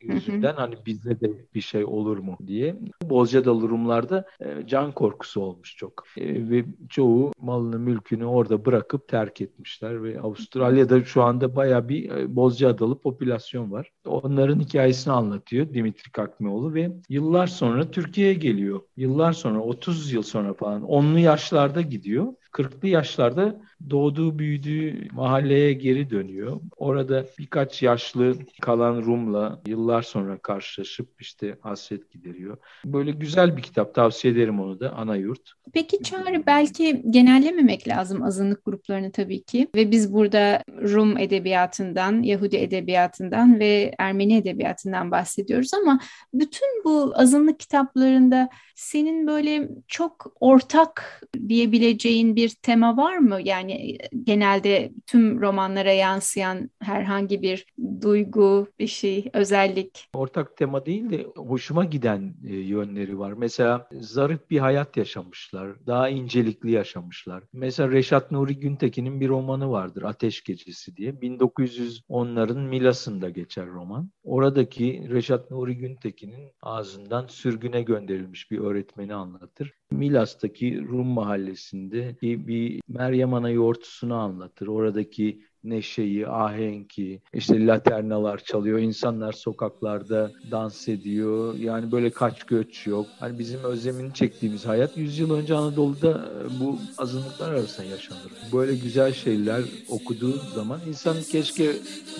yüzünden 0.00 0.54
hani 0.54 0.74
bizde 0.86 1.20
de 1.20 1.30
bir 1.54 1.60
şey 1.60 1.84
olur 1.84 2.18
mu 2.18 2.38
diye. 2.46 2.76
Bozcaadalı 3.02 3.68
Rumlarda 3.68 4.24
e, 4.40 4.66
can 4.66 4.92
korkusu 4.92 5.40
olmuş 5.40 5.76
çok. 5.76 6.04
E, 6.16 6.50
ve 6.50 6.64
çoğu 6.88 7.32
malını 7.38 7.78
mülkünü 7.78 8.24
orada 8.24 8.64
bırakıp 8.64 9.08
terk 9.08 9.40
etmişler 9.40 10.02
ve 10.02 10.20
Avustralya'da 10.20 11.04
şu 11.04 11.22
anda 11.22 11.56
baya 11.56 11.88
bir 11.88 12.36
Bozcaadalı 12.36 13.00
popülasyon 13.00 13.72
var. 13.72 13.92
Onların 14.06 14.60
hikayesini 14.60 15.12
anlatıyor 15.12 15.74
Dimitri 15.74 16.12
Kakmioğlu 16.12 16.74
ve 16.74 16.90
yıllar 17.08 17.46
sonra 17.46 17.90
Türkiye'ye 17.90 18.34
geliyor. 18.34 18.59
Yıllar 18.96 19.32
sonra 19.32 19.60
30 19.60 20.12
yıl 20.12 20.22
sonra 20.22 20.54
falan 20.54 20.82
10'lu 20.82 21.18
yaşlarda 21.18 21.80
gidiyor 21.80 22.34
40'lı 22.52 22.88
yaşlarda 22.88 23.60
doğduğu 23.90 24.38
büyüdüğü 24.38 25.08
mahalleye 25.12 25.72
geri 25.72 26.10
dönüyor. 26.10 26.60
Orada 26.76 27.26
birkaç 27.38 27.82
yaşlı 27.82 28.34
kalan 28.60 29.02
Rum'la 29.02 29.60
yıllar 29.66 30.02
sonra 30.02 30.38
karşılaşıp 30.38 31.08
işte 31.20 31.56
hasret 31.60 32.10
gideriyor. 32.10 32.56
Böyle 32.84 33.10
güzel 33.10 33.56
bir 33.56 33.62
kitap 33.62 33.94
tavsiye 33.94 34.32
ederim 34.32 34.60
onu 34.60 34.80
da 34.80 34.92
Ana 34.92 35.16
Yurt. 35.16 35.52
Peki 35.72 36.02
Çağrı 36.02 36.46
belki 36.46 37.02
genellememek 37.10 37.88
lazım 37.88 38.22
azınlık 38.22 38.64
gruplarını 38.64 39.12
tabii 39.12 39.42
ki 39.42 39.68
ve 39.74 39.90
biz 39.90 40.12
burada 40.12 40.62
Rum 40.82 41.18
edebiyatından, 41.18 42.22
Yahudi 42.22 42.56
edebiyatından 42.56 43.60
ve 43.60 43.94
Ermeni 43.98 44.36
edebiyatından 44.36 45.10
bahsediyoruz 45.10 45.74
ama 45.74 46.00
bütün 46.34 46.84
bu 46.84 47.12
azınlık 47.16 47.60
kitaplarında 47.60 48.48
senin 48.74 49.26
böyle 49.26 49.68
çok 49.88 50.32
ortak 50.40 51.22
diyebileceğin 51.48 52.36
bir 52.36 52.39
tema 52.48 52.96
var 52.96 53.18
mı? 53.18 53.38
Yani 53.44 53.98
genelde 54.24 54.92
tüm 55.06 55.40
romanlara 55.40 55.92
yansıyan 55.92 56.70
herhangi 56.80 57.42
bir 57.42 57.66
duygu, 58.02 58.68
bir 58.78 58.86
şey, 58.86 59.30
özellik. 59.32 60.08
Ortak 60.14 60.56
tema 60.56 60.86
değil 60.86 61.10
de 61.10 61.26
hoşuma 61.36 61.84
giden 61.84 62.34
e, 62.46 62.56
yönleri 62.56 63.18
var. 63.18 63.32
Mesela 63.32 63.88
zarif 63.92 64.50
bir 64.50 64.58
hayat 64.58 64.96
yaşamışlar. 64.96 65.86
Daha 65.86 66.08
incelikli 66.08 66.70
yaşamışlar. 66.70 67.42
Mesela 67.52 67.90
Reşat 67.90 68.30
Nuri 68.30 68.60
Güntekin'in 68.60 69.20
bir 69.20 69.28
romanı 69.28 69.70
vardır 69.70 70.02
Ateş 70.02 70.44
Gecesi 70.44 70.96
diye. 70.96 71.12
1910'ların 71.12 72.68
Milas'ında 72.68 73.30
geçer 73.30 73.66
roman. 73.66 74.10
Oradaki 74.22 75.08
Reşat 75.10 75.50
Nuri 75.50 75.76
Güntekin'in 75.76 76.52
ağzından 76.62 77.26
sürgüne 77.26 77.82
gönderilmiş 77.82 78.50
bir 78.50 78.58
öğretmeni 78.58 79.14
anlatır. 79.14 79.79
Milas'taki 79.92 80.82
Rum 80.88 81.06
mahallesinde 81.06 82.16
bir 82.22 82.80
Meryem 82.88 83.34
Ana 83.34 83.50
yoğurtusunu 83.50 84.14
anlatır. 84.14 84.66
Oradaki 84.66 85.40
neşeyi, 85.64 86.28
ahenki, 86.28 87.20
işte 87.34 87.66
laternalar 87.66 88.38
çalıyor, 88.38 88.78
insanlar 88.78 89.32
sokaklarda 89.32 90.32
dans 90.50 90.88
ediyor. 90.88 91.54
Yani 91.54 91.92
böyle 91.92 92.10
kaç 92.10 92.44
göç 92.44 92.86
yok. 92.86 93.06
Hani 93.20 93.38
bizim 93.38 93.64
özlemini 93.64 94.14
çektiğimiz 94.14 94.66
hayat 94.66 94.96
100 94.96 95.18
yıl 95.18 95.34
önce 95.34 95.54
Anadolu'da 95.54 96.10
e, 96.10 96.60
bu 96.60 96.78
azınlıklar 96.98 97.50
arasında 97.50 97.86
yaşanır. 97.86 98.32
Böyle 98.52 98.76
güzel 98.76 99.12
şeyler 99.12 99.62
okuduğu 99.88 100.38
zaman 100.54 100.80
insan 100.88 101.16
keşke 101.32 101.72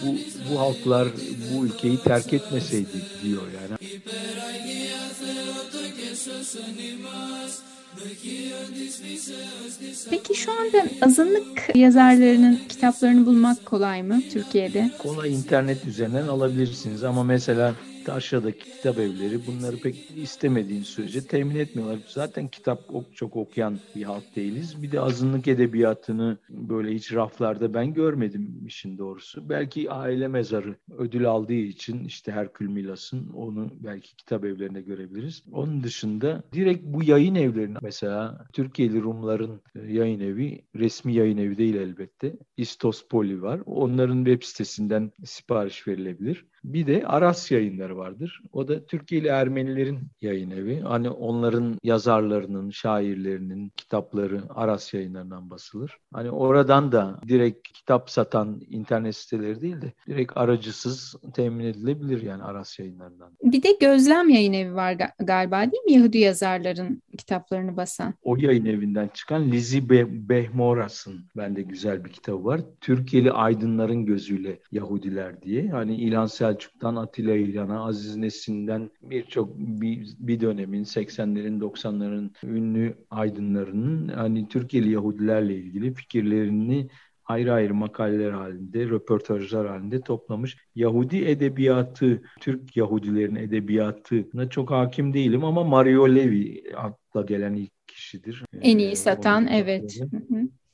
bu, 0.07 0.15
bu 0.51 0.59
halklar 0.59 1.09
bu 1.53 1.67
ülkeyi 1.67 1.99
terk 1.99 2.33
etmeseydi 2.33 3.03
diyor 3.23 3.43
yani. 3.61 4.01
Peki 10.11 10.35
şu 10.35 10.53
anda 10.53 10.85
azınlık 11.03 11.77
yazarlarının 11.77 12.61
kitaplarını 12.69 13.27
bulmak 13.27 13.67
kolay 13.67 14.03
mı 14.03 14.21
Türkiye'de? 14.33 14.91
Kolay 14.99 15.35
internet 15.35 15.85
üzerinden 15.87 16.29
alabilirsiniz 16.29 17.05
ama 17.05 17.25
mesela 17.25 17.75
aşağıdaki 18.09 18.71
kitap 18.71 18.99
evleri 18.99 19.47
bunları 19.47 19.77
pek 19.77 20.11
istemediğin 20.17 20.83
sürece 20.83 21.27
temin 21.27 21.57
etmiyorlar. 21.57 21.99
Zaten 22.09 22.49
kitap 22.49 22.81
çok 23.15 23.37
okuyan 23.37 23.79
bir 23.97 24.03
halk 24.03 24.37
değiliz. 24.37 24.83
Bir 24.83 24.93
de 24.93 25.01
azınlık 25.01 25.49
edebiyatını 25.49 26.39
böyle 26.51 26.95
hiç 26.95 27.13
raflarda 27.13 27.75
ben 27.75 27.95
görmedim 27.95 28.67
işin 28.67 28.99
doğrusu. 28.99 29.49
Belki 29.49 29.91
aile 29.91 30.29
mezarı 30.29 30.77
ödül 30.99 31.27
aldığı 31.27 31.53
için 31.53 32.05
işte 32.05 32.33
Herkül 32.33 32.69
Milas'ın 32.69 33.29
onu 33.29 33.71
belki 33.81 34.17
kitap 34.17 34.45
evlerinde 34.45 34.81
görebiliriz. 34.81 35.43
Onun 35.53 35.83
dışında 35.83 36.43
direkt 36.53 36.85
bu 36.85 37.05
yayın 37.05 37.35
evlerine 37.35 37.79
mesela 37.83 38.47
Türkiye'li 38.53 39.03
Rumların 39.03 39.61
e, 39.75 39.93
yayın 39.93 40.21
evi 40.21 40.65
resmi 40.77 41.15
yayın 41.15 41.39
evi 41.39 41.59
değil 41.59 41.75
elbette. 41.75 42.37
İstos 42.57 43.09
Poli 43.09 43.43
var. 43.43 43.61
Onların 43.67 44.25
web 44.25 44.43
sitesinden 44.43 45.13
sipariş 45.25 45.89
verilebilir. 45.89 46.47
Bir 46.65 46.87
de 46.87 47.07
Aras 47.07 47.51
yayınları 47.51 47.97
vardır. 47.97 48.41
O 48.53 48.69
da 48.69 48.87
Türkiye'li 48.87 49.29
Ermenilerin 49.29 50.01
yayın 50.21 50.51
evi. 50.51 50.81
Hani 50.81 51.11
onların 51.11 51.79
yazarlarının, 51.83 52.71
şairlerinin 52.71 53.73
kitapları 53.77 54.43
Aras 54.49 54.95
yayınlarından 54.95 55.51
basılır. 55.51 55.99
Hani 56.13 56.31
oradan 56.31 56.93
da 56.93 57.21
direkt 57.29 57.69
kitap 57.73 58.11
satan 58.11 58.61
internet 58.71 59.17
siteleri 59.17 59.61
değil 59.61 59.83
de 59.83 59.93
direkt 60.07 60.33
aracısız 60.37 61.15
temin 61.35 61.65
edilebilir 61.65 62.23
yani 62.23 62.43
Aras 62.43 62.79
yayınlarından. 62.79 63.33
Bir 63.43 63.63
de 63.63 63.69
Gözlem 63.81 64.29
yayın 64.29 64.53
evi 64.53 64.75
var 64.75 64.97
galiba 65.19 65.61
değil 65.61 65.83
mi? 65.83 65.93
Yahudi 65.93 66.19
yazarların 66.19 67.03
kitaplarını 67.21 67.77
basan. 67.77 68.15
O 68.23 68.37
yayın 68.37 68.65
evinden 68.65 69.09
çıkan 69.15 69.51
Lizzie 69.51 69.91
Be 69.91 70.29
Behmoras'ın 70.29 71.25
bende 71.37 71.63
güzel 71.63 72.05
bir 72.05 72.11
kitabı 72.11 72.45
var. 72.45 72.61
Türkiye'li 72.81 73.33
aydınların 73.33 74.07
gözüyle 74.07 74.61
Yahudiler 74.73 75.43
diye. 75.43 75.69
Hani 75.69 75.97
İlhan 75.97 76.27
Selçuk'tan 76.27 76.97
Atilla 76.97 77.35
İlhan'a, 77.35 77.87
Aziz 77.87 78.17
Nesin'den 78.17 78.91
birçok 79.03 79.59
bir, 79.59 80.15
bir 80.19 80.41
dönemin 80.41 80.85
80'lerin 80.85 81.61
90'ların 81.61 82.31
ünlü 82.45 82.95
aydınlarının 83.11 84.09
hani 84.09 84.49
Türkiye'li 84.49 84.91
Yahudilerle 84.91 85.57
ilgili 85.57 85.95
fikirlerini 85.95 86.89
ayrı 87.31 87.53
ayrı 87.53 87.75
makaleler 87.75 88.31
halinde, 88.31 88.87
röportajlar 88.87 89.69
halinde 89.69 90.01
toplamış. 90.01 90.57
Yahudi 90.75 91.25
edebiyatı, 91.25 92.23
Türk 92.41 92.77
Yahudilerin 92.77 93.35
edebiyatına 93.35 94.49
çok 94.51 94.71
hakim 94.71 95.15
değilim 95.15 95.45
ama 95.45 95.65
Mario 95.65 96.09
Levi 96.09 96.63
akla 96.77 97.23
gelen 97.23 97.55
ilk 97.55 97.87
kişidir. 97.87 98.45
En 98.61 98.79
iyi 98.79 98.91
ee, 98.91 98.97
satan, 98.97 99.47
evet. 99.47 100.01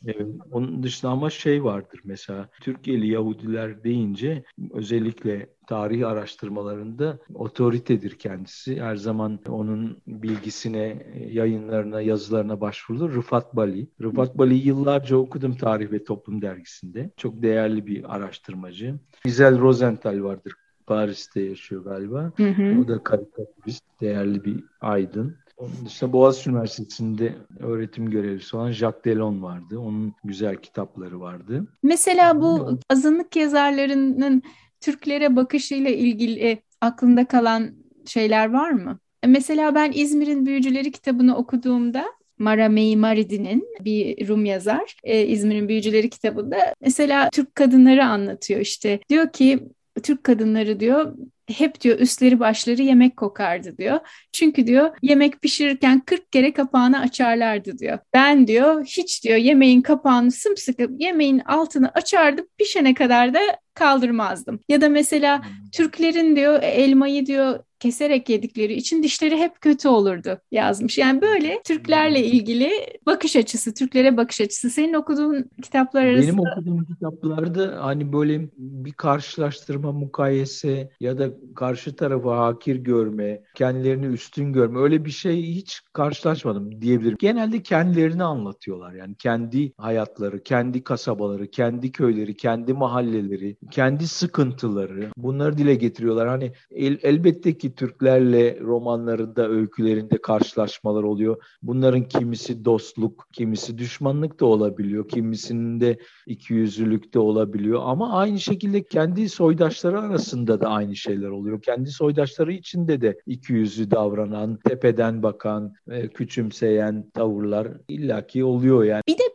Evet, 0.07 0.27
onun 0.51 0.83
dışında 0.83 1.13
ama 1.13 1.31
şey 1.31 1.65
vardır 1.65 2.01
mesela 2.05 2.49
Türkiye'li 2.61 3.07
Yahudiler 3.07 3.85
deyince 3.85 4.45
özellikle 4.71 5.49
tarih 5.67 6.09
araştırmalarında 6.09 7.19
otoritedir 7.35 8.19
kendisi. 8.19 8.81
Her 8.81 8.97
zaman 8.97 9.39
onun 9.49 10.03
bilgisine, 10.07 11.07
yayınlarına, 11.31 12.01
yazılarına 12.01 12.61
başvurulur. 12.61 13.15
Rıfat 13.15 13.57
Bali. 13.57 13.89
Rıfat 14.03 14.39
Bali'yi 14.39 14.67
yıllarca 14.67 15.17
okudum 15.17 15.57
Tarih 15.57 15.93
ve 15.93 16.05
Toplum 16.05 16.43
dergisinde. 16.43 17.11
Çok 17.17 17.43
değerli 17.43 17.87
bir 17.87 18.17
araştırmacı. 18.17 18.95
Gizel 19.25 19.59
Rosenthal 19.59 20.23
vardır. 20.23 20.53
Paris'te 20.87 21.41
yaşıyor 21.41 21.85
galiba. 21.85 22.33
Hı 22.37 22.49
hı. 22.49 22.81
O 22.81 22.89
da 22.89 23.03
karikatürist, 23.03 23.85
değerli 24.01 24.45
bir 24.45 24.65
aydın. 24.81 25.37
Onun 25.57 25.87
dışında 25.87 26.13
Boğaziçi 26.13 26.51
Üniversitesi'nde 26.51 27.35
öğretim 27.61 28.11
görevlisi 28.11 28.57
olan 28.57 28.71
Jacques 28.71 29.05
Delon 29.05 29.43
vardı. 29.43 29.79
Onun 29.79 30.15
güzel 30.25 30.57
kitapları 30.57 31.21
vardı. 31.21 31.67
Mesela 31.83 32.41
bu 32.41 32.79
azınlık 32.91 33.37
yazarlarının 33.37 34.43
Türklere 34.81 35.37
bakışıyla 35.37 35.91
ilgili 35.91 36.49
e, 36.49 36.63
aklında 36.81 37.25
kalan 37.25 37.71
şeyler 38.07 38.53
var 38.53 38.71
mı? 38.71 38.99
E, 39.23 39.27
mesela 39.27 39.75
ben 39.75 39.93
İzmir'in 39.95 40.47
Büyücüleri 40.47 40.93
kitabını 40.93 41.37
okuduğumda 41.37 42.07
Mara 42.39 42.69
Meymaridin'in 42.69 43.69
bir 43.81 44.29
Rum 44.29 44.45
yazar 44.45 44.97
e, 45.05 45.27
İzmir'in 45.27 45.69
Büyücüleri 45.69 46.11
kitabında 46.11 46.75
mesela 46.81 47.31
Türk 47.31 47.55
kadınları 47.55 48.05
anlatıyor 48.05 48.61
işte. 48.61 49.01
Diyor 49.09 49.33
ki 49.33 49.69
Türk 50.03 50.25
kadınları 50.25 50.81
diyor 50.81 51.17
hep 51.49 51.81
diyor 51.81 51.99
üstleri 51.99 52.41
başları 52.41 52.83
yemek 52.83 53.17
kokardı 53.17 53.79
diyor. 53.79 54.01
Çünkü 54.33 54.67
diyor 54.67 54.97
yemek 55.03 55.43
pişirirken 55.43 56.01
40 56.01 56.33
kere 56.33 56.53
kapağını 56.53 57.01
açarlardı 57.01 57.79
diyor. 57.79 57.99
Ben 58.15 58.47
diyor 58.47 58.85
hiç 58.85 59.25
diyor 59.25 59.37
yemeğin 59.37 59.83
kapağını 59.83 60.33
sımsıkı 60.33 60.89
yemeğin 60.99 61.39
altını 61.39 61.89
açardım 61.89 62.47
pişene 62.59 62.95
kadar 62.95 63.35
da 63.35 63.41
kaldırmazdım. 63.77 64.61
Ya 64.69 64.81
da 64.81 64.89
mesela 64.89 65.39
hmm. 65.39 65.71
Türklerin 65.73 66.37
diyor 66.37 66.59
elmayı 66.63 67.27
diyor 67.27 67.59
keserek 67.81 68.29
yedikleri 68.29 68.73
için 68.75 69.03
dişleri 69.03 69.37
hep 69.37 69.61
kötü 69.61 69.89
olurdu 69.89 70.39
yazmış. 70.51 70.99
Yani 70.99 71.23
böyle 71.23 71.61
Türklerle 71.65 72.19
hmm. 72.19 72.33
ilgili 72.33 72.71
bakış 73.07 73.37
açısı, 73.37 73.75
Türklere 73.75 74.17
bakış 74.17 74.41
açısı. 74.41 74.71
Senin 74.71 74.95
okuduğun 74.95 75.51
kitaplar 75.63 76.05
arasında... 76.05 76.33
Benim 76.33 76.41
okuduğum 76.41 76.85
kitaplarda 76.85 77.85
hani 77.85 78.13
böyle 78.13 78.49
bir 78.57 78.93
karşılaştırma, 78.93 79.93
mukayese 79.93 80.91
ya 81.01 81.19
da 81.19 81.31
karşı 81.55 81.97
tarafı 81.97 82.29
hakir 82.29 82.77
görme, 82.77 83.43
kendilerini 83.55 84.07
üstün 84.07 84.53
görme 84.53 84.81
öyle 84.81 85.05
bir 85.05 85.11
şey 85.11 85.43
hiç 85.43 85.81
karşılaşmadım 85.93 86.83
diyebilirim. 86.83 87.17
Genelde 87.21 87.63
kendilerini 87.63 88.25
anlatıyorlar. 88.25 88.93
Yani 88.93 89.15
kendi 89.15 89.73
hayatları, 89.79 90.43
kendi 90.43 90.85
kasabaları, 90.85 91.51
kendi 91.51 91.93
köyleri, 91.93 92.37
kendi 92.37 92.73
mahalleleri, 92.73 93.57
kendi 93.71 94.09
sıkıntıları 94.09 95.11
bunları 95.17 95.59
dile 95.59 95.75
getiriyorlar. 95.75 96.29
Hani 96.29 96.53
el, 96.71 96.99
elbette 97.03 97.59
ki 97.59 97.75
Türklerle 97.75 98.61
romanlarında, 98.61 99.49
öykülerinde 99.49 100.19
karşılaşmalar 100.19 101.03
oluyor. 101.03 101.43
Bunların 101.63 102.03
kimisi 102.03 102.65
dostluk, 102.65 103.29
kimisi 103.33 103.79
düşmanlık 103.79 104.41
da 104.41 104.47
olabiliyor. 104.47 105.09
Kimisinin 105.09 105.81
de 105.81 105.99
ikiyüzlülük 106.27 107.15
de 107.15 107.19
olabiliyor. 107.19 107.81
Ama 107.85 108.13
aynı 108.19 108.41
şekilde 108.41 108.83
kendi 108.83 109.29
soydaşları 109.29 110.01
arasında 110.01 110.61
da 110.61 110.69
aynı 110.69 110.97
şeyler 110.97 111.29
oluyor. 111.29 111.63
Kendi 111.63 111.91
soydaşları 111.91 112.53
içinde 112.53 113.01
de 113.01 113.21
ikiyüzlü 113.27 113.91
davranan, 113.91 114.59
tepeden 114.65 115.23
bakan, 115.23 115.75
e, 115.91 116.09
küçümseyen 116.09 117.11
tavırlar 117.15 117.69
illaki 117.89 118.45
oluyor 118.45 118.85
yani. 118.85 119.03
Bir 119.09 119.19
de 119.19 119.26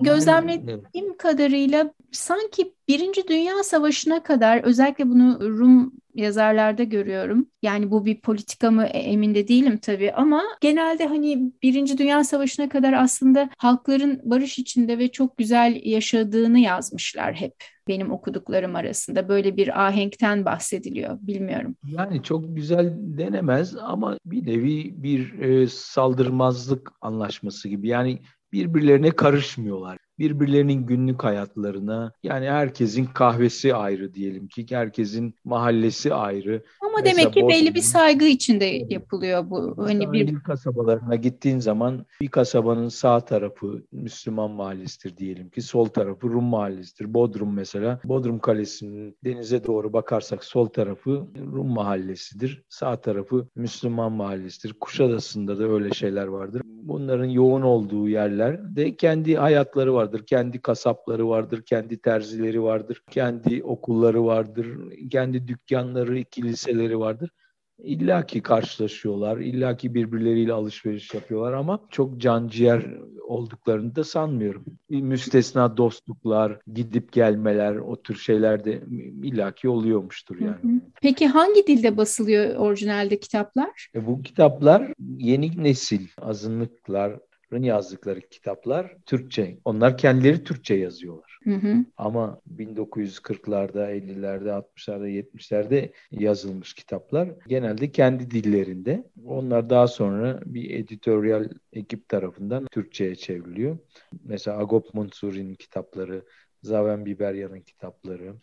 gözlemlediğim 0.00 1.16
kadarıyla 1.18 1.90
sanki 2.12 2.72
Birinci 2.88 3.28
Dünya 3.28 3.62
Savaşı'na 3.62 4.22
kadar 4.22 4.62
özellikle 4.62 5.08
bunu 5.08 5.40
Rum 5.40 5.92
yazarlarda 6.14 6.82
görüyorum. 6.82 7.46
Yani 7.62 7.90
bu 7.90 8.04
bir 8.04 8.20
politika 8.20 8.70
mı 8.70 8.84
e, 8.84 8.98
emin 8.98 9.34
de 9.34 9.48
değilim 9.48 9.78
tabii 9.78 10.12
ama 10.12 10.42
genelde 10.60 11.06
hani 11.06 11.52
Birinci 11.62 11.98
Dünya 11.98 12.24
Savaşı'na 12.24 12.68
kadar 12.68 12.92
aslında 12.92 13.50
halkların 13.58 14.20
barış 14.24 14.58
içinde 14.58 14.98
ve 14.98 15.12
çok 15.12 15.38
güzel 15.38 15.80
yaşadığını 15.84 16.58
yazmışlar 16.58 17.34
hep 17.34 17.54
benim 17.88 18.12
okuduklarım 18.12 18.76
arasında. 18.76 19.28
Böyle 19.28 19.56
bir 19.56 19.86
ahenkten 19.86 20.44
bahsediliyor. 20.44 21.18
Bilmiyorum. 21.20 21.76
Yani 21.88 22.22
çok 22.22 22.56
güzel 22.56 22.94
denemez 22.98 23.76
ama 23.76 24.18
bir 24.24 24.46
nevi 24.46 25.02
bir 25.02 25.38
e, 25.38 25.66
saldırmazlık 25.68 26.92
anlaşması 27.00 27.68
gibi. 27.68 27.88
Yani 27.88 28.18
birbirlerine 28.52 29.10
karışmıyorlar 29.10 29.98
birbirlerinin 30.18 30.86
günlük 30.86 31.24
hayatlarına 31.24 32.12
yani 32.22 32.50
herkesin 32.50 33.04
kahvesi 33.04 33.74
ayrı 33.74 34.14
diyelim 34.14 34.48
ki 34.48 34.66
herkesin 34.70 35.34
mahallesi 35.44 36.14
ayrı. 36.14 36.62
Ama 36.80 36.98
Mesela 37.02 37.18
demek 37.18 37.34
ki 37.34 37.42
Bosna, 37.42 37.54
belli 37.54 37.74
bir 37.74 37.80
saygı 37.80 38.24
içinde 38.24 38.64
yapılıyor 38.64 39.50
bu. 39.50 39.74
Hani 39.78 40.12
bir 40.12 40.40
kasabalarına 40.40 41.14
gittiğin 41.14 41.58
zaman 41.58 42.06
bir 42.20 42.28
kasabanın 42.28 42.88
sağ 42.88 43.20
tarafı 43.20 43.82
Müslüman 43.92 44.50
mahallesidir 44.50 45.16
diyelim 45.16 45.50
ki 45.50 45.62
sol 45.62 45.86
tarafı 45.86 46.28
Rum 46.28 46.44
mahallesidir. 46.44 47.14
Bodrum 47.14 47.54
mesela 47.54 48.00
Bodrum 48.04 48.38
Kalesi'nin 48.38 49.16
denize 49.24 49.64
doğru 49.64 49.92
bakarsak 49.92 50.44
sol 50.44 50.66
tarafı 50.66 51.26
Rum 51.52 51.68
mahallesidir. 51.68 52.62
Sağ 52.68 53.00
tarafı 53.00 53.48
Müslüman 53.56 54.12
mahallesidir. 54.12 54.72
Kuşadası'nda 54.72 55.58
da 55.58 55.64
öyle 55.64 55.90
şeyler 55.90 56.26
vardır. 56.26 56.62
Bunların 56.64 57.24
yoğun 57.24 57.62
olduğu 57.62 58.08
yerler 58.08 58.76
de 58.76 58.96
kendi 58.96 59.36
hayatları 59.36 59.94
var 59.94 60.05
vardır, 60.06 60.26
kendi 60.26 60.60
kasapları 60.60 61.28
vardır, 61.28 61.62
kendi 61.62 61.98
terzileri 61.98 62.62
vardır, 62.62 63.02
kendi 63.10 63.62
okulları 63.64 64.24
vardır, 64.24 64.66
kendi 65.10 65.48
dükkanları, 65.48 66.24
kiliseleri 66.24 66.98
vardır. 66.98 67.30
İlla 67.78 68.26
ki 68.26 68.42
karşılaşıyorlar, 68.42 69.38
illa 69.38 69.76
ki 69.76 69.94
birbirleriyle 69.94 70.52
alışveriş 70.52 71.14
yapıyorlar 71.14 71.52
ama 71.52 71.80
çok 71.90 72.20
canciğer 72.20 72.86
olduklarını 73.28 73.96
da 73.96 74.04
sanmıyorum. 74.04 74.64
Müstesna 74.90 75.76
dostluklar, 75.76 76.58
gidip 76.72 77.12
gelmeler, 77.12 77.76
o 77.76 78.02
tür 78.02 78.16
şeyler 78.16 78.64
de 78.64 78.82
illaki 79.22 79.68
oluyormuştur 79.68 80.40
yani. 80.40 80.80
Peki 81.02 81.26
hangi 81.26 81.66
dilde 81.66 81.96
basılıyor 81.96 82.56
orijinalde 82.56 83.20
kitaplar? 83.20 83.88
E 83.94 84.06
bu 84.06 84.22
kitaplar 84.22 84.92
yeni 85.18 85.64
nesil 85.64 86.06
azınlıklar, 86.18 87.18
yazdıkları 87.62 88.20
kitaplar 88.20 88.96
Türkçe. 89.06 89.58
Onlar 89.64 89.98
kendileri 89.98 90.44
Türkçe 90.44 90.74
yazıyorlar. 90.74 91.38
Hı 91.44 91.54
hı. 91.54 91.76
Ama 91.96 92.40
1940'larda, 92.56 93.90
50'lerde, 93.90 94.48
60'larda, 94.48 95.08
70'lerde 95.08 95.92
yazılmış 96.10 96.74
kitaplar 96.74 97.28
genelde 97.48 97.92
kendi 97.92 98.30
dillerinde. 98.30 99.04
Onlar 99.24 99.70
daha 99.70 99.88
sonra 99.88 100.40
bir 100.46 100.70
editoryal 100.70 101.48
ekip 101.72 102.08
tarafından 102.08 102.66
Türkçe'ye 102.72 103.14
çevriliyor. 103.14 103.78
Mesela 104.24 104.58
Agop 104.58 104.94
Mansuri'nin 104.94 105.54
kitapları, 105.54 106.22
Zaven 106.62 107.06
Biberyan'ın 107.06 107.60
kitapları, 107.60 108.34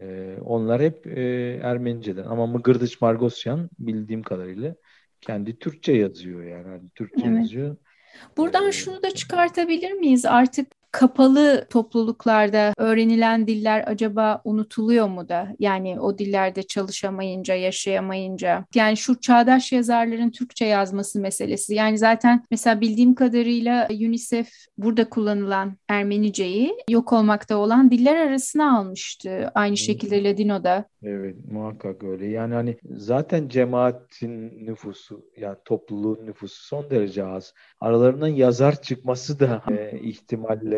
ee, 0.00 0.36
onlar 0.44 0.82
hep 0.82 1.06
e, 1.06 1.20
Ermeniceden. 1.62 2.24
Ama 2.24 2.46
Mıgırdıç 2.46 3.00
Margosyan 3.00 3.70
bildiğim 3.78 4.22
kadarıyla 4.22 4.74
kendi 5.20 5.58
Türkçe 5.58 5.92
yazıyor 5.92 6.42
yani. 6.44 6.68
yani 6.68 6.90
Türkçe 6.94 7.26
evet. 7.26 7.38
yazıyor. 7.38 7.76
Buradan 8.36 8.70
şunu 8.70 9.02
da 9.02 9.10
çıkartabilir 9.10 9.92
miyiz? 9.92 10.24
Artık 10.24 10.71
kapalı 10.92 11.66
topluluklarda 11.70 12.74
öğrenilen 12.76 13.46
diller 13.46 13.84
acaba 13.86 14.40
unutuluyor 14.44 15.08
mu 15.08 15.28
da? 15.28 15.48
Yani 15.58 16.00
o 16.00 16.18
dillerde 16.18 16.62
çalışamayınca, 16.62 17.54
yaşayamayınca. 17.54 18.64
Yani 18.74 18.96
şu 18.96 19.20
çağdaş 19.20 19.72
yazarların 19.72 20.30
Türkçe 20.30 20.64
yazması 20.64 21.20
meselesi. 21.20 21.74
Yani 21.74 21.98
zaten 21.98 22.44
mesela 22.50 22.80
bildiğim 22.80 23.14
kadarıyla 23.14 23.88
UNICEF 23.90 24.48
burada 24.78 25.08
kullanılan 25.08 25.76
Ermeniceyi 25.88 26.76
yok 26.90 27.12
olmakta 27.12 27.56
olan 27.56 27.90
diller 27.90 28.16
arasına 28.16 28.78
almıştı. 28.78 29.50
Aynı 29.54 29.76
şekilde 29.76 30.24
Ladino'da. 30.24 30.84
Evet 31.02 31.36
muhakkak 31.50 32.04
öyle. 32.04 32.26
Yani 32.26 32.54
hani 32.54 32.76
zaten 32.84 33.48
cemaatin 33.48 34.66
nüfusu 34.66 35.24
yani 35.36 35.56
topluluğun 35.64 36.26
nüfusu 36.26 36.64
son 36.64 36.90
derece 36.90 37.24
az. 37.24 37.54
Aralarından 37.80 38.28
yazar 38.28 38.82
çıkması 38.82 39.40
da 39.40 39.62
e, 39.70 39.98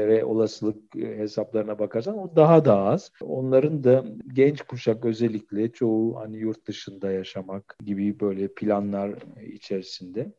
ihtimallere, 0.05 0.25
olasılık 0.25 0.97
e, 0.97 1.19
hesaplarına 1.19 1.79
bakarsan 1.79 2.19
o 2.19 2.37
daha 2.37 2.65
da 2.65 2.79
az. 2.79 3.11
Onların 3.21 3.85
da 3.85 4.05
genç 4.35 4.63
kuşak 4.63 5.05
özellikle 5.05 5.73
çoğu 5.73 6.17
hani 6.17 6.37
yurt 6.37 6.67
dışında 6.67 7.13
yaşamak 7.13 7.77
gibi 7.85 8.21
böyle 8.21 8.49
planlar 8.49 9.15
içerisinde. 9.53 10.33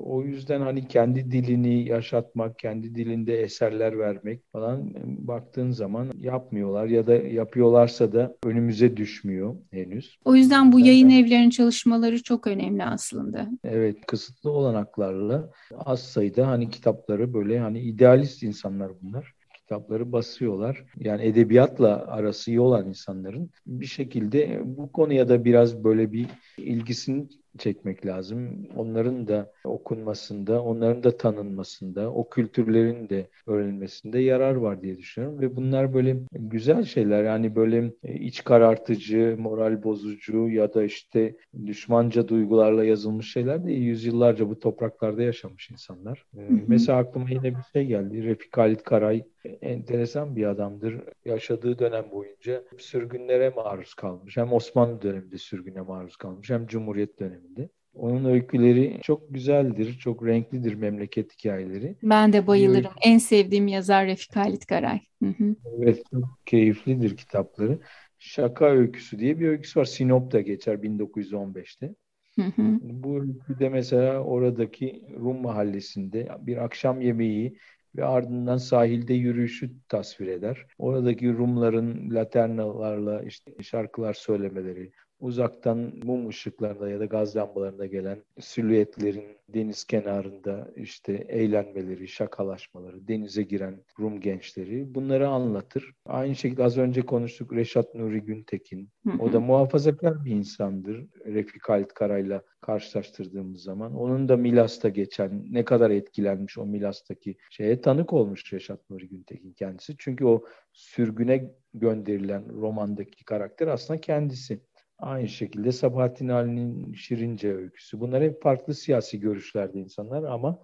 O 0.00 0.22
yüzden 0.22 0.60
hani 0.60 0.88
kendi 0.88 1.30
dilini 1.30 1.88
yaşatmak, 1.88 2.58
kendi 2.58 2.94
dilinde 2.94 3.40
eserler 3.40 3.98
vermek 3.98 4.42
falan 4.52 4.86
e, 4.88 5.28
baktığın 5.28 5.70
zaman 5.70 6.10
yapmıyorlar 6.20 6.86
ya 6.86 7.06
da 7.06 7.14
yapıyorlarsa 7.14 8.12
da 8.12 8.36
önümüze 8.44 8.96
düş 8.96 9.08
düşmüyor 9.08 9.56
henüz. 9.70 10.18
O 10.24 10.34
yüzden 10.34 10.72
bu 10.72 10.80
yayın 10.80 11.10
evlerinin 11.10 11.50
çalışmaları 11.50 12.22
çok 12.22 12.46
önemli 12.46 12.84
aslında. 12.84 13.48
Evet, 13.64 14.06
kısıtlı 14.06 14.50
olanaklarla 14.50 15.50
az 15.84 16.00
sayıda 16.00 16.48
hani 16.48 16.70
kitapları 16.70 17.34
böyle 17.34 17.58
hani 17.58 17.80
idealist 17.80 18.42
insanlar 18.42 18.90
bunlar 19.02 19.34
kitapları 19.54 20.12
basıyorlar. 20.12 20.84
Yani 20.96 21.22
edebiyatla 21.22 22.06
arası 22.06 22.50
iyi 22.50 22.60
olan 22.60 22.88
insanların 22.88 23.50
bir 23.66 23.86
şekilde 23.86 24.60
bu 24.64 24.92
konuya 24.92 25.28
da 25.28 25.44
biraz 25.44 25.84
böyle 25.84 26.12
bir 26.12 26.26
ilgisini 26.58 27.28
çekmek 27.58 28.06
lazım. 28.06 28.68
Onların 28.76 29.28
da 29.28 29.52
okunmasında, 29.68 30.62
onların 30.62 31.02
da 31.02 31.16
tanınmasında, 31.16 32.12
o 32.12 32.28
kültürlerin 32.28 33.08
de 33.08 33.28
öğrenilmesinde 33.46 34.18
yarar 34.18 34.54
var 34.54 34.82
diye 34.82 34.98
düşünüyorum. 34.98 35.40
Ve 35.40 35.56
bunlar 35.56 35.94
böyle 35.94 36.16
güzel 36.32 36.84
şeyler. 36.84 37.24
Yani 37.24 37.56
böyle 37.56 37.92
e, 38.04 38.14
iç 38.14 38.44
karartıcı, 38.44 39.36
moral 39.38 39.82
bozucu 39.82 40.48
ya 40.48 40.74
da 40.74 40.84
işte 40.84 41.36
düşmanca 41.66 42.28
duygularla 42.28 42.84
yazılmış 42.84 43.32
şeyler 43.32 43.64
de 43.64 43.72
yüzyıllarca 43.72 44.48
bu 44.48 44.58
topraklarda 44.60 45.22
yaşamış 45.22 45.70
insanlar. 45.70 46.24
Hı 46.34 46.40
hı. 46.40 46.60
Mesela 46.66 46.98
aklıma 46.98 47.30
yine 47.30 47.56
bir 47.56 47.62
şey 47.72 47.86
geldi. 47.86 48.24
Refik 48.24 48.58
Halit 48.58 48.82
Karay 48.82 49.22
enteresan 49.44 50.36
bir 50.36 50.46
adamdır. 50.46 51.00
Yaşadığı 51.24 51.78
dönem 51.78 52.10
boyunca 52.10 52.64
sürgünlere 52.78 53.48
maruz 53.48 53.94
kalmış. 53.94 54.36
Hem 54.36 54.52
Osmanlı 54.52 55.02
döneminde 55.02 55.38
sürgüne 55.38 55.80
maruz 55.80 56.16
kalmış 56.16 56.50
hem 56.50 56.66
Cumhuriyet 56.66 57.20
döneminde. 57.20 57.68
Onun 57.98 58.24
öyküleri 58.24 58.98
çok 59.02 59.34
güzeldir, 59.34 59.98
çok 59.98 60.26
renklidir 60.26 60.74
memleket 60.74 61.32
hikayeleri. 61.32 61.96
Ben 62.02 62.32
de 62.32 62.46
bayılırım. 62.46 62.90
Evet. 62.94 63.02
En 63.02 63.18
sevdiğim 63.18 63.68
yazar 63.68 64.06
Refik 64.06 64.36
Halit 64.36 64.66
Karay. 64.66 65.00
Hı 65.22 65.28
hı. 65.28 65.56
Evet, 65.78 66.02
çok 66.10 66.46
keyiflidir 66.46 67.16
kitapları. 67.16 67.78
Şaka 68.18 68.66
Öyküsü 68.66 69.18
diye 69.18 69.40
bir 69.40 69.48
öyküsü 69.48 69.80
var. 69.80 69.84
Sinop'ta 69.84 70.40
geçer 70.40 70.82
1915'te. 70.82 71.94
Hı 72.38 72.42
hı. 72.42 72.78
Bu 72.82 73.20
öyküde 73.20 73.68
mesela 73.68 74.20
oradaki 74.20 75.02
Rum 75.20 75.42
mahallesinde 75.42 76.28
bir 76.40 76.64
akşam 76.64 77.00
yemeği 77.00 77.58
ve 77.96 78.04
ardından 78.04 78.56
sahilde 78.56 79.14
yürüyüşü 79.14 79.70
tasvir 79.88 80.26
eder. 80.26 80.66
Oradaki 80.78 81.32
Rumların 81.32 82.14
laternalarla 82.14 83.22
işte 83.22 83.52
şarkılar 83.62 84.14
söylemeleri, 84.14 84.92
uzaktan 85.20 85.92
mum 86.04 86.28
ışıklarında 86.28 86.90
ya 86.90 87.00
da 87.00 87.04
gaz 87.04 87.36
lambalarında 87.36 87.86
gelen 87.86 88.22
silüetlerin 88.40 89.38
deniz 89.48 89.84
kenarında 89.84 90.72
işte 90.76 91.12
eğlenmeleri, 91.12 92.08
şakalaşmaları, 92.08 93.08
denize 93.08 93.42
giren 93.42 93.84
Rum 93.98 94.20
gençleri 94.20 94.94
bunları 94.94 95.28
anlatır. 95.28 95.92
Aynı 96.06 96.34
şekilde 96.34 96.64
az 96.64 96.78
önce 96.78 97.02
konuştuk 97.02 97.52
Reşat 97.52 97.94
Nuri 97.94 98.20
Güntekin. 98.20 98.90
O 99.18 99.32
da 99.32 99.40
muhafazakar 99.40 100.24
bir 100.24 100.30
insandır. 100.30 101.06
Refik 101.26 101.68
Halit 101.68 101.94
Karay'la 101.94 102.42
karşılaştırdığımız 102.60 103.62
zaman. 103.62 103.94
Onun 103.94 104.28
da 104.28 104.36
Milas'ta 104.36 104.88
geçen 104.88 105.44
ne 105.50 105.64
kadar 105.64 105.90
etkilenmiş 105.90 106.58
o 106.58 106.66
Milas'taki 106.66 107.36
şeye 107.50 107.80
tanık 107.80 108.12
olmuş 108.12 108.52
Reşat 108.52 108.90
Nuri 108.90 109.08
Güntekin 109.08 109.52
kendisi. 109.52 109.94
Çünkü 109.98 110.24
o 110.24 110.44
sürgüne 110.72 111.50
gönderilen 111.74 112.60
romandaki 112.60 113.24
karakter 113.24 113.66
aslında 113.66 114.00
kendisi. 114.00 114.60
Aynı 114.98 115.28
şekilde 115.28 115.72
Sabahattin 115.72 116.28
Ali'nin 116.28 116.92
Şirince 116.92 117.54
öyküsü. 117.54 118.00
Bunlar 118.00 118.22
hep 118.22 118.42
farklı 118.42 118.74
siyasi 118.74 119.20
görüşlerde 119.20 119.78
insanlar 119.78 120.22
ama 120.22 120.62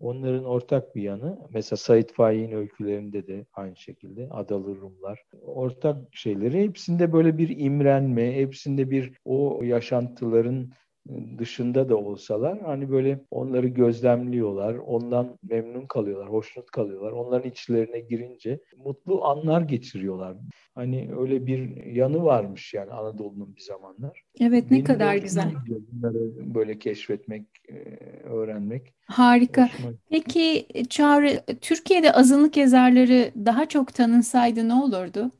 onların 0.00 0.44
ortak 0.44 0.94
bir 0.94 1.02
yanı 1.02 1.38
mesela 1.50 1.76
Said 1.76 2.10
Faik'in 2.10 2.52
öykülerinde 2.52 3.26
de 3.26 3.46
aynı 3.52 3.76
şekilde 3.76 4.28
Adalı 4.30 4.76
Rumlar. 4.80 5.22
Ortak 5.42 5.96
şeyleri 6.12 6.62
hepsinde 6.62 7.12
böyle 7.12 7.38
bir 7.38 7.58
imrenme, 7.58 8.36
hepsinde 8.36 8.90
bir 8.90 9.12
o 9.24 9.60
yaşantıların 9.62 10.72
dışında 11.38 11.88
da 11.88 11.96
olsalar 11.96 12.60
hani 12.60 12.90
böyle 12.90 13.20
onları 13.30 13.68
gözlemliyorlar, 13.68 14.74
ondan 14.74 15.38
memnun 15.42 15.86
kalıyorlar, 15.86 16.28
hoşnut 16.28 16.70
kalıyorlar. 16.70 17.12
Onların 17.12 17.50
içlerine 17.50 18.00
girince 18.00 18.60
mutlu 18.76 19.24
anlar 19.24 19.60
geçiriyorlar. 19.60 20.36
Hani 20.74 21.10
öyle 21.18 21.46
bir 21.46 21.86
yanı 21.86 22.24
varmış 22.24 22.74
yani 22.74 22.90
Anadolu'nun 22.90 23.56
bir 23.56 23.60
zamanlar. 23.60 24.22
Evet 24.40 24.64
ne 24.64 24.70
Benim 24.70 24.84
kadar 24.84 25.16
güzel. 25.16 25.52
Bunları 25.92 26.54
böyle 26.54 26.78
keşfetmek, 26.78 27.46
e, 27.68 27.74
öğrenmek. 28.24 28.94
Harika. 29.06 29.68
Peki 30.10 30.66
Çağrı, 30.88 31.40
Türkiye'de 31.60 32.12
azınlık 32.12 32.56
yazarları 32.56 33.30
daha 33.46 33.68
çok 33.68 33.94
tanınsaydı 33.94 34.68
ne 34.68 34.74
olurdu? 34.74 35.30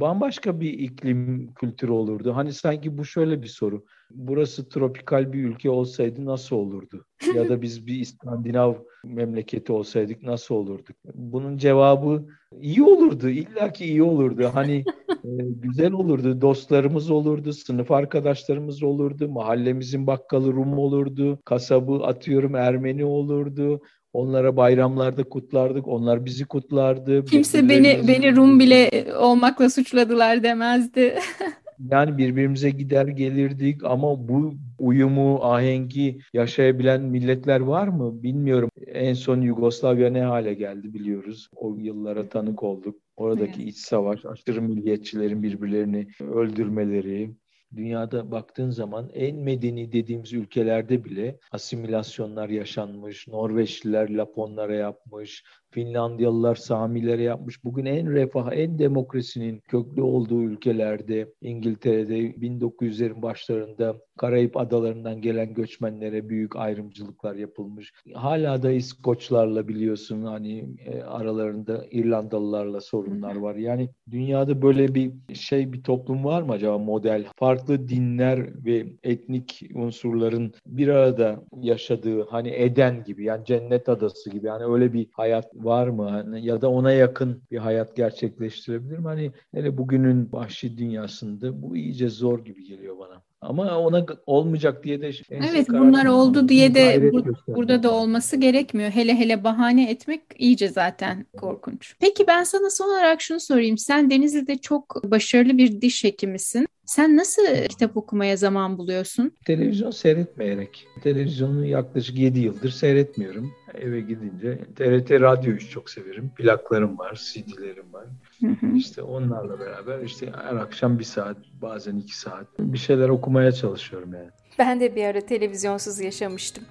Bambaşka 0.00 0.60
bir 0.60 0.72
iklim 0.72 1.52
kültürü 1.54 1.92
olurdu. 1.92 2.36
Hani 2.36 2.52
sanki 2.52 2.98
bu 2.98 3.04
şöyle 3.04 3.42
bir 3.42 3.48
soru. 3.48 3.84
Burası 4.10 4.68
tropikal 4.68 5.32
bir 5.32 5.44
ülke 5.44 5.70
olsaydı 5.70 6.24
nasıl 6.24 6.56
olurdu? 6.56 7.06
Ya 7.34 7.48
da 7.48 7.62
biz 7.62 7.86
bir 7.86 7.94
İskandinav 7.94 8.74
memleketi 9.04 9.72
olsaydık 9.72 10.22
nasıl 10.22 10.54
olurduk? 10.54 10.96
Bunun 11.14 11.56
cevabı 11.56 12.26
iyi 12.60 12.82
olurdu. 12.82 13.28
İlla 13.28 13.72
ki 13.72 13.84
iyi 13.84 14.02
olurdu. 14.02 14.50
Hani 14.54 14.84
e, 15.08 15.30
güzel 15.38 15.92
olurdu. 15.92 16.40
Dostlarımız 16.40 17.10
olurdu, 17.10 17.52
sınıf 17.52 17.90
arkadaşlarımız 17.90 18.82
olurdu, 18.82 19.28
mahallemizin 19.28 20.06
bakkalı 20.06 20.52
Rum 20.52 20.78
olurdu, 20.78 21.38
kasabı 21.44 21.94
atıyorum 21.94 22.54
Ermeni 22.54 23.04
olurdu. 23.04 23.80
Onlara 24.16 24.56
bayramlarda 24.56 25.24
kutlardık. 25.24 25.88
Onlar 25.88 26.24
bizi 26.24 26.44
kutlardı. 26.44 27.24
Kimse 27.24 27.68
beni 27.68 28.00
beni 28.08 28.36
Rum 28.36 28.60
bile 28.60 29.06
olmakla 29.18 29.70
suçladılar 29.70 30.42
demezdi. 30.42 31.14
yani 31.90 32.18
birbirimize 32.18 32.70
gider 32.70 33.06
gelirdik 33.06 33.84
ama 33.84 34.28
bu 34.28 34.54
uyumu, 34.78 35.38
ahengi 35.42 36.18
yaşayabilen 36.32 37.02
milletler 37.02 37.60
var 37.60 37.88
mı 37.88 38.22
bilmiyorum. 38.22 38.70
En 38.86 39.14
son 39.14 39.40
Yugoslavya 39.40 40.10
ne 40.10 40.22
hale 40.22 40.54
geldi 40.54 40.94
biliyoruz. 40.94 41.48
O 41.56 41.76
yıllara 41.78 42.28
tanık 42.28 42.62
olduk. 42.62 42.96
Oradaki 43.16 43.62
evet. 43.62 43.68
iç 43.68 43.76
savaş, 43.76 44.20
aşırı 44.26 44.62
milliyetçilerin 44.62 45.42
birbirlerini 45.42 46.08
öldürmeleri, 46.20 47.30
dünyada 47.76 48.30
baktığın 48.30 48.70
zaman 48.70 49.10
en 49.14 49.36
medeni 49.36 49.92
dediğimiz 49.92 50.32
ülkelerde 50.32 51.04
bile 51.04 51.38
asimilasyonlar 51.50 52.48
yaşanmış. 52.48 53.28
Norveçliler 53.28 54.10
Laponlara 54.10 54.74
yapmış, 54.74 55.44
Finlandiyalılar 55.76 56.54
Samilere 56.54 57.22
yapmış. 57.22 57.64
Bugün 57.64 57.86
en 57.86 58.12
refah, 58.12 58.52
en 58.52 58.78
demokrasinin 58.78 59.60
köklü 59.68 60.02
olduğu 60.02 60.42
ülkelerde 60.42 61.32
İngiltere'de 61.40 62.18
1900'lerin 62.18 63.22
başlarında 63.22 63.96
Karayip 64.16 64.56
adalarından 64.56 65.20
gelen 65.20 65.54
göçmenlere 65.54 66.28
büyük 66.28 66.56
ayrımcılıklar 66.56 67.34
yapılmış. 67.34 67.92
Hala 68.14 68.62
da 68.62 68.70
İskoçlarla 68.70 69.68
biliyorsun 69.68 70.22
hani 70.22 70.64
e, 70.86 71.02
aralarında 71.02 71.84
İrlandalılarla 71.90 72.80
sorunlar 72.80 73.36
var. 73.36 73.54
Yani 73.54 73.90
dünyada 74.10 74.62
böyle 74.62 74.94
bir 74.94 75.12
şey 75.34 75.72
bir 75.72 75.82
toplum 75.82 76.24
var 76.24 76.42
mı 76.42 76.52
acaba 76.52 76.78
model? 76.78 77.24
Farklı 77.36 77.88
dinler 77.88 78.64
ve 78.64 78.86
etnik 79.02 79.62
unsurların 79.74 80.52
bir 80.66 80.88
arada 80.88 81.44
yaşadığı 81.60 82.26
hani 82.30 82.48
Eden 82.48 83.04
gibi 83.04 83.24
yani 83.24 83.44
cennet 83.44 83.88
adası 83.88 84.30
gibi 84.30 84.46
yani 84.46 84.64
öyle 84.64 84.92
bir 84.92 85.08
hayat 85.12 85.54
var 85.66 85.88
mı? 85.88 86.08
Hani 86.10 86.46
ya 86.46 86.62
da 86.62 86.70
ona 86.70 86.92
yakın 86.92 87.42
bir 87.50 87.58
hayat 87.58 87.96
gerçekleştirebilir 87.96 88.98
mi? 88.98 89.04
Hani 89.04 89.32
hele 89.54 89.78
bugünün 89.78 90.32
vahşi 90.32 90.78
dünyasında 90.78 91.62
bu 91.62 91.76
iyice 91.76 92.08
zor 92.08 92.44
gibi 92.44 92.64
geliyor 92.64 92.98
bana. 92.98 93.22
Ama 93.40 93.78
ona 93.78 94.06
olmayacak 94.26 94.84
diye 94.84 95.00
de 95.00 95.10
Evet 95.30 95.68
bunlar 95.68 96.06
oldu 96.06 96.48
diye 96.48 96.74
de 96.74 97.12
bu, 97.12 97.24
burada 97.48 97.82
da 97.82 97.94
olması 97.94 98.36
gerekmiyor. 98.36 98.90
Hele 98.90 99.14
hele 99.14 99.44
bahane 99.44 99.90
etmek 99.90 100.20
iyice 100.38 100.68
zaten 100.68 101.26
korkunç. 101.36 101.94
Peki 102.00 102.26
ben 102.26 102.44
sana 102.44 102.70
son 102.70 102.88
olarak 102.88 103.20
şunu 103.20 103.40
sorayım. 103.40 103.78
Sen 103.78 104.10
Denizli'de 104.10 104.58
çok 104.58 105.02
başarılı 105.04 105.58
bir 105.58 105.80
diş 105.80 106.04
hekimisin. 106.04 106.66
Sen 106.86 107.16
nasıl 107.16 107.42
kitap 107.68 107.96
okumaya 107.96 108.36
zaman 108.36 108.78
buluyorsun? 108.78 109.32
Televizyon 109.46 109.90
seyretmeyerek. 109.90 110.86
Televizyonu 111.02 111.66
yaklaşık 111.66 112.18
7 112.18 112.40
yıldır 112.40 112.70
seyretmiyorum. 112.70 113.52
Eve 113.74 114.00
gidince 114.00 114.58
TRT 114.76 115.10
Radyo'yu 115.10 115.68
çok 115.68 115.90
severim. 115.90 116.30
Plaklarım 116.36 116.98
var, 116.98 117.20
CD'lerim 117.32 117.92
var. 117.92 118.06
Hı 118.40 118.46
hı. 118.46 118.76
İşte 118.76 119.02
onlarla 119.02 119.60
beraber 119.60 120.00
işte 120.00 120.32
her 120.44 120.56
akşam 120.56 120.98
bir 120.98 121.04
saat, 121.04 121.36
bazen 121.62 121.96
iki 121.96 122.18
saat 122.18 122.46
bir 122.58 122.78
şeyler 122.78 123.08
okumaya 123.08 123.52
çalışıyorum 123.52 124.14
yani. 124.14 124.30
Ben 124.58 124.80
de 124.80 124.96
bir 124.96 125.04
ara 125.04 125.20
televizyonsuz 125.20 126.00
yaşamıştım. 126.00 126.64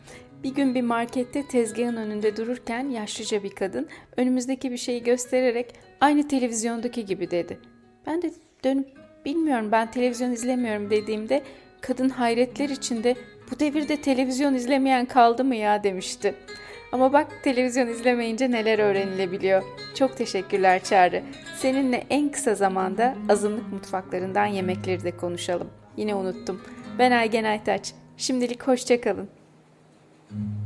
Bir 0.43 0.56
gün 0.56 0.75
bir 0.75 0.82
markette 0.82 1.47
tezgahın 1.47 1.95
önünde 1.95 2.38
dururken 2.38 2.89
yaşlıca 2.89 3.43
bir 3.43 3.49
kadın 3.49 3.88
önümüzdeki 4.17 4.71
bir 4.71 4.78
şeyi 4.78 5.04
göstererek 5.04 5.73
aynı 6.01 6.28
televizyondaki 6.28 7.06
gibi 7.06 7.32
dedi. 7.32 7.60
Ben 8.08 8.21
de 8.21 8.32
dönüp 8.63 8.88
bilmiyorum 9.25 9.71
ben 9.71 9.91
televizyon 9.91 10.32
izlemiyorum 10.32 10.89
dediğimde 10.89 11.43
kadın 11.82 12.10
hayretler 12.10 12.69
içinde 12.69 13.15
bu 13.51 13.60
devirde 13.60 14.01
televizyon 14.01 14.54
izlemeyen 14.54 15.06
kaldı 15.06 15.43
mı 15.43 15.56
ya 15.56 15.84
demişti. 15.84 16.36
Ama 16.91 17.13
bak 17.13 17.43
televizyon 17.43 17.88
izlemeyince 17.88 18.52
neler 18.52 18.80
öğrenilebiliyor. 18.80 19.63
Çok 19.95 20.17
teşekkürler 20.17 20.84
Çağrı. 20.84 21.24
Seninle 21.58 22.04
en 22.10 22.30
kısa 22.30 22.56
zamanda 22.56 23.15
azınlık 23.30 23.74
mutfaklarından 23.74 24.45
yemekleri 24.45 25.04
de 25.04 25.17
konuşalım. 25.17 25.69
Yine 25.98 26.15
unuttum. 26.15 26.62
Ben 27.00 27.12
Aygen 27.12 27.43
Aytaç. 27.43 27.93
Şimdilik 28.17 28.67
hoşçakalın. 28.67 29.30
kalın. 30.32 30.64